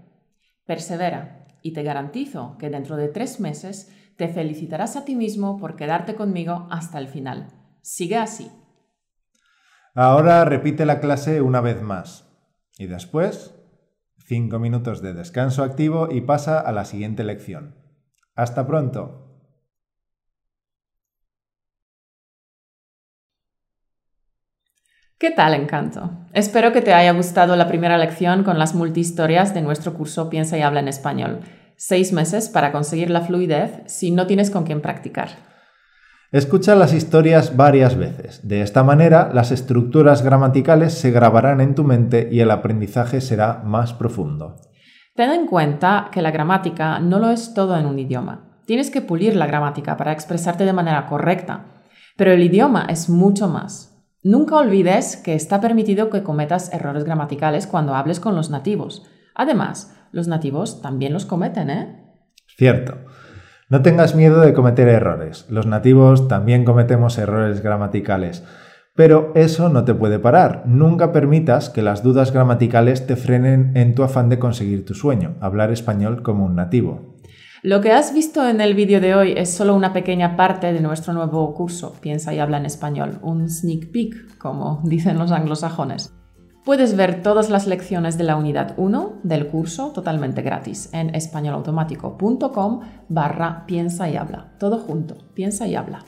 Persevera 0.67 1.47
y 1.63 1.73
te 1.73 1.85
garantizo 1.85 2.57
que 2.59 2.69
dentro 2.69 2.97
de 2.97 3.07
tres 3.07 3.39
meses 3.39 3.95
te 4.17 4.27
felicitarás 4.27 4.97
a 4.97 5.05
ti 5.05 5.15
mismo 5.15 5.57
por 5.57 5.77
quedarte 5.77 6.17
conmigo 6.17 6.67
hasta 6.69 6.99
el 6.99 7.07
final. 7.07 7.47
Sigue 7.81 8.17
así. 8.17 8.51
Ahora 10.01 10.45
repite 10.45 10.87
la 10.87 11.01
clase 11.01 11.43
una 11.43 11.61
vez 11.61 11.83
más. 11.83 12.25
Y 12.79 12.87
después, 12.87 13.57
cinco 14.17 14.61
minutos 14.61 15.03
de 15.03 15.13
descanso 15.13 15.65
activo 15.65 16.07
y 16.09 16.21
pasa 16.21 16.61
a 16.61 16.71
la 16.71 16.85
siguiente 16.85 17.25
lección. 17.25 17.75
Hasta 18.37 18.65
pronto. 18.65 19.43
¿Qué 25.19 25.33
tal, 25.33 25.55
Encanto? 25.55 26.13
Espero 26.33 26.73
que 26.73 26.81
te 26.81 26.95
haya 26.95 27.11
gustado 27.11 27.57
la 27.57 27.67
primera 27.67 27.99
lección 27.99 28.45
con 28.45 28.57
las 28.57 28.77
multihistorias 28.77 29.53
de 29.53 29.63
nuestro 29.63 29.95
curso 29.95 30.31
Piensa 30.31 30.57
y 30.57 30.63
habla 30.63 30.79
en 30.79 30.87
español. 30.87 31.41
Seis 31.75 32.13
meses 32.13 32.49
para 32.49 32.71
conseguir 32.71 33.11
la 33.11 33.23
fluidez 33.23 33.83
si 33.87 34.13
no 34.13 34.29
tienes 34.29 34.53
con 34.53 34.63
quién 34.63 34.81
practicar. 34.81 35.48
Escucha 36.31 36.75
las 36.75 36.93
historias 36.93 37.57
varias 37.57 37.97
veces. 37.97 38.47
De 38.47 38.61
esta 38.61 38.83
manera, 38.83 39.31
las 39.33 39.51
estructuras 39.51 40.23
gramaticales 40.23 40.93
se 40.93 41.11
grabarán 41.11 41.63
en 41.63 41.75
tu 41.75 41.85
mente 41.85 42.29
y 42.31 42.41
el 42.41 42.51
aprendizaje 42.51 43.23
será 43.23 43.63
más 43.65 43.95
profundo. 43.95 44.57
Ten 45.15 45.31
en 45.31 45.47
cuenta 45.47 46.11
que 46.13 46.21
la 46.21 46.31
gramática 46.31 47.01
no 47.01 47.19
lo 47.19 47.31
es 47.31 47.55
todo 47.55 47.79
en 47.79 47.87
un 47.87 47.99
idioma. 47.99 48.61
Tienes 48.67 48.91
que 48.91 49.01
pulir 49.01 49.37
la 49.37 49.47
gramática 49.47 49.97
para 49.97 50.13
expresarte 50.13 50.67
de 50.67 50.75
manera 50.75 51.07
correcta, 51.07 51.65
pero 52.19 52.33
el 52.33 52.43
idioma 52.43 52.85
es 52.91 53.09
mucho 53.09 53.49
más. 53.49 53.99
Nunca 54.23 54.57
olvides 54.57 55.17
que 55.17 55.35
está 55.35 55.63
permitido 55.63 56.11
que 56.11 56.23
cometas 56.23 56.75
errores 56.75 57.05
gramaticales 57.05 57.67
cuando 57.67 57.95
hables 57.95 58.21
con 58.21 58.37
los 58.37 58.51
nativos. 58.51 59.07
Además, 59.35 59.97
los 60.13 60.29
nativos 60.29 60.83
también 60.83 61.15
los 61.15 61.25
cometen, 61.25 61.71
¿eh? 61.71 62.05
Cierto. 62.59 62.99
No 63.71 63.83
tengas 63.83 64.15
miedo 64.15 64.41
de 64.41 64.55
cometer 64.55 64.89
errores. 64.89 65.45
Los 65.51 65.67
nativos 65.67 66.27
también 66.27 66.65
cometemos 66.65 67.19
errores 67.19 67.63
gramaticales. 67.63 68.43
Pero 68.95 69.31
eso 69.35 69.69
no 69.69 69.85
te 69.85 69.93
puede 69.93 70.19
parar. 70.19 70.63
Nunca 70.65 71.13
permitas 71.13 71.69
que 71.69 71.83
las 71.83 72.03
dudas 72.03 72.33
gramaticales 72.33 73.07
te 73.07 73.15
frenen 73.15 73.73
en 73.77 73.95
tu 73.95 74.05
afán 74.05 74.31
de 74.31 74.39
conseguir 74.39 74.87
tu 74.87 74.95
sueño, 74.95 75.37
hablar 75.41 75.71
español 75.71 76.23
como 76.23 76.47
un 76.47 76.57
nativo. 76.57 77.19
Lo 77.63 77.83
que 77.83 77.93
has 77.93 78.15
visto 78.15 78.49
en 78.49 78.63
el 78.63 78.73
vídeo 78.73 79.03
de 79.03 79.15
hoy 79.15 79.35
es 79.37 79.53
solo 79.53 79.75
una 79.75 79.93
pequeña 79.93 80.35
parte 80.35 80.73
de 80.73 80.81
nuestro 80.81 81.13
nuevo 81.13 81.53
curso, 81.55 81.95
Piensa 82.01 82.33
y 82.33 82.39
habla 82.39 82.57
en 82.57 82.65
español, 82.65 83.19
un 83.21 83.51
sneak 83.51 83.93
peek, 83.93 84.39
como 84.39 84.81
dicen 84.85 85.19
los 85.19 85.31
anglosajones. 85.31 86.18
Puedes 86.69 86.97
ver 86.97 87.23
todas 87.23 87.49
las 87.49 87.67
lecciones 87.67 88.19
de 88.19 88.25
la 88.25 88.37
unidad 88.37 88.75
1 88.77 89.21
del 89.23 89.47
curso 89.47 89.91
totalmente 89.93 90.43
gratis 90.43 90.91
en 90.93 91.15
españolautomático.com 91.15 92.81
barra 93.09 93.65
piensa 93.65 94.11
y 94.11 94.19
habla. 94.19 94.49
Todo 94.59 94.77
junto, 94.77 95.17
piensa 95.33 95.67
y 95.67 95.77
habla. 95.77 96.01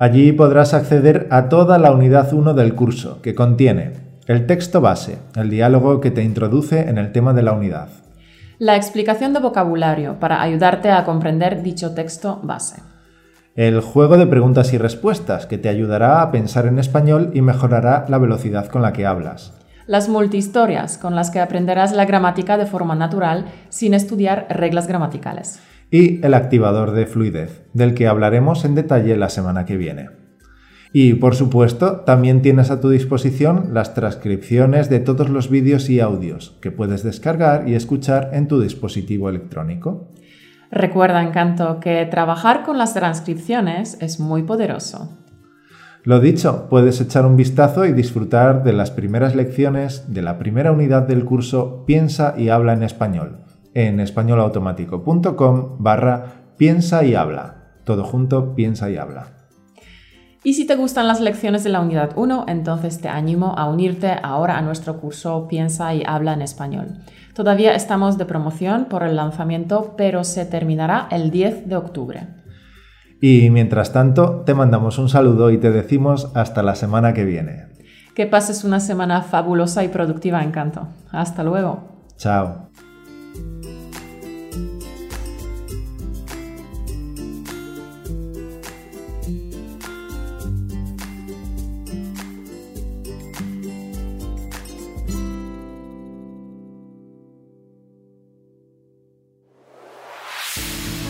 Allí 0.00 0.32
podrás 0.32 0.74
acceder 0.74 1.28
a 1.30 1.48
toda 1.48 1.78
la 1.78 1.92
unidad 1.92 2.32
1 2.32 2.54
del 2.54 2.74
curso, 2.74 3.22
que 3.22 3.36
contiene 3.36 3.92
el 4.26 4.48
texto 4.48 4.80
base, 4.80 5.20
el 5.36 5.50
diálogo 5.50 6.00
que 6.00 6.10
te 6.10 6.24
introduce 6.24 6.80
en 6.80 6.98
el 6.98 7.12
tema 7.12 7.32
de 7.32 7.42
la 7.44 7.52
unidad. 7.52 7.90
La 8.58 8.74
explicación 8.74 9.34
de 9.34 9.38
vocabulario 9.38 10.18
para 10.18 10.42
ayudarte 10.42 10.90
a 10.90 11.04
comprender 11.04 11.62
dicho 11.62 11.94
texto 11.94 12.40
base. 12.42 12.82
El 13.54 13.80
juego 13.80 14.16
de 14.16 14.26
preguntas 14.26 14.72
y 14.72 14.78
respuestas 14.78 15.46
que 15.46 15.58
te 15.58 15.68
ayudará 15.68 16.22
a 16.22 16.32
pensar 16.32 16.66
en 16.66 16.80
español 16.80 17.30
y 17.34 17.40
mejorará 17.40 18.04
la 18.08 18.18
velocidad 18.18 18.66
con 18.66 18.82
la 18.82 18.92
que 18.92 19.06
hablas 19.06 19.55
las 19.86 20.08
multihistorias 20.08 20.98
con 20.98 21.14
las 21.14 21.30
que 21.30 21.40
aprenderás 21.40 21.92
la 21.92 22.04
gramática 22.04 22.56
de 22.58 22.66
forma 22.66 22.94
natural 22.94 23.46
sin 23.68 23.94
estudiar 23.94 24.46
reglas 24.50 24.86
gramaticales. 24.86 25.60
Y 25.90 26.24
el 26.24 26.34
activador 26.34 26.92
de 26.92 27.06
fluidez, 27.06 27.64
del 27.72 27.94
que 27.94 28.08
hablaremos 28.08 28.64
en 28.64 28.74
detalle 28.74 29.16
la 29.16 29.28
semana 29.28 29.64
que 29.64 29.76
viene. 29.76 30.08
Y 30.92 31.14
por 31.14 31.34
supuesto, 31.34 32.00
también 32.00 32.42
tienes 32.42 32.70
a 32.70 32.80
tu 32.80 32.88
disposición 32.88 33.74
las 33.74 33.94
transcripciones 33.94 34.88
de 34.88 35.00
todos 35.00 35.28
los 35.28 35.50
vídeos 35.50 35.90
y 35.90 36.00
audios 36.00 36.56
que 36.60 36.70
puedes 36.70 37.02
descargar 37.02 37.68
y 37.68 37.74
escuchar 37.74 38.30
en 38.32 38.48
tu 38.48 38.60
dispositivo 38.60 39.28
electrónico. 39.28 40.10
Recuerda, 40.70 41.22
Encanto, 41.22 41.80
que 41.80 42.06
trabajar 42.06 42.64
con 42.64 42.78
las 42.78 42.94
transcripciones 42.94 43.98
es 44.00 44.18
muy 44.18 44.42
poderoso. 44.42 45.25
Lo 46.06 46.20
dicho, 46.20 46.68
puedes 46.70 47.02
echar 47.02 47.26
un 47.26 47.36
vistazo 47.36 47.84
y 47.84 47.92
disfrutar 47.92 48.64
de 48.64 48.72
las 48.72 48.90
primeras 48.90 49.36
lecciones 49.36 50.14
de 50.14 50.22
la 50.22 50.38
primera 50.38 50.72
unidad 50.72 51.02
del 51.02 51.26
curso 51.26 51.84
Piensa 51.84 52.34
y 52.38 52.48
habla 52.48 52.72
en 52.72 52.82
español 52.82 53.40
en 53.76 54.00
españolautomático.com 54.00 55.76
barra 55.78 56.24
piensa 56.56 57.04
y 57.04 57.14
habla. 57.14 57.56
Todo 57.84 58.04
junto, 58.04 58.54
piensa 58.54 58.90
y 58.90 58.96
habla. 58.96 59.26
Y 60.42 60.54
si 60.54 60.66
te 60.66 60.76
gustan 60.76 61.06
las 61.06 61.20
lecciones 61.20 61.62
de 61.62 61.70
la 61.70 61.80
unidad 61.80 62.12
1, 62.16 62.46
entonces 62.48 63.02
te 63.02 63.08
animo 63.08 63.54
a 63.58 63.68
unirte 63.68 64.16
ahora 64.22 64.56
a 64.56 64.62
nuestro 64.62 64.98
curso 64.98 65.46
Piensa 65.46 65.94
y 65.94 66.04
habla 66.06 66.32
en 66.32 66.40
español. 66.40 66.86
Todavía 67.34 67.74
estamos 67.74 68.16
de 68.16 68.24
promoción 68.24 68.86
por 68.86 69.02
el 69.02 69.16
lanzamiento, 69.16 69.94
pero 69.98 70.24
se 70.24 70.46
terminará 70.46 71.08
el 71.10 71.30
10 71.30 71.68
de 71.68 71.76
octubre. 71.76 72.28
Y 73.28 73.50
mientras 73.50 73.92
tanto, 73.92 74.44
te 74.46 74.54
mandamos 74.54 74.98
un 74.98 75.08
saludo 75.08 75.50
y 75.50 75.58
te 75.58 75.72
decimos 75.72 76.30
hasta 76.34 76.62
la 76.62 76.76
semana 76.76 77.12
que 77.12 77.24
viene. 77.24 77.64
Que 78.14 78.28
pases 78.28 78.62
una 78.62 78.78
semana 78.78 79.20
fabulosa 79.22 79.82
y 79.82 79.88
productiva, 79.88 80.44
encanto. 80.44 80.86
Hasta 81.10 81.42
luego. 81.42 82.04
Chao. 82.16 82.68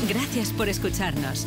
Gracias 0.09 0.50
por 0.57 0.70
escucharnos. 0.70 1.46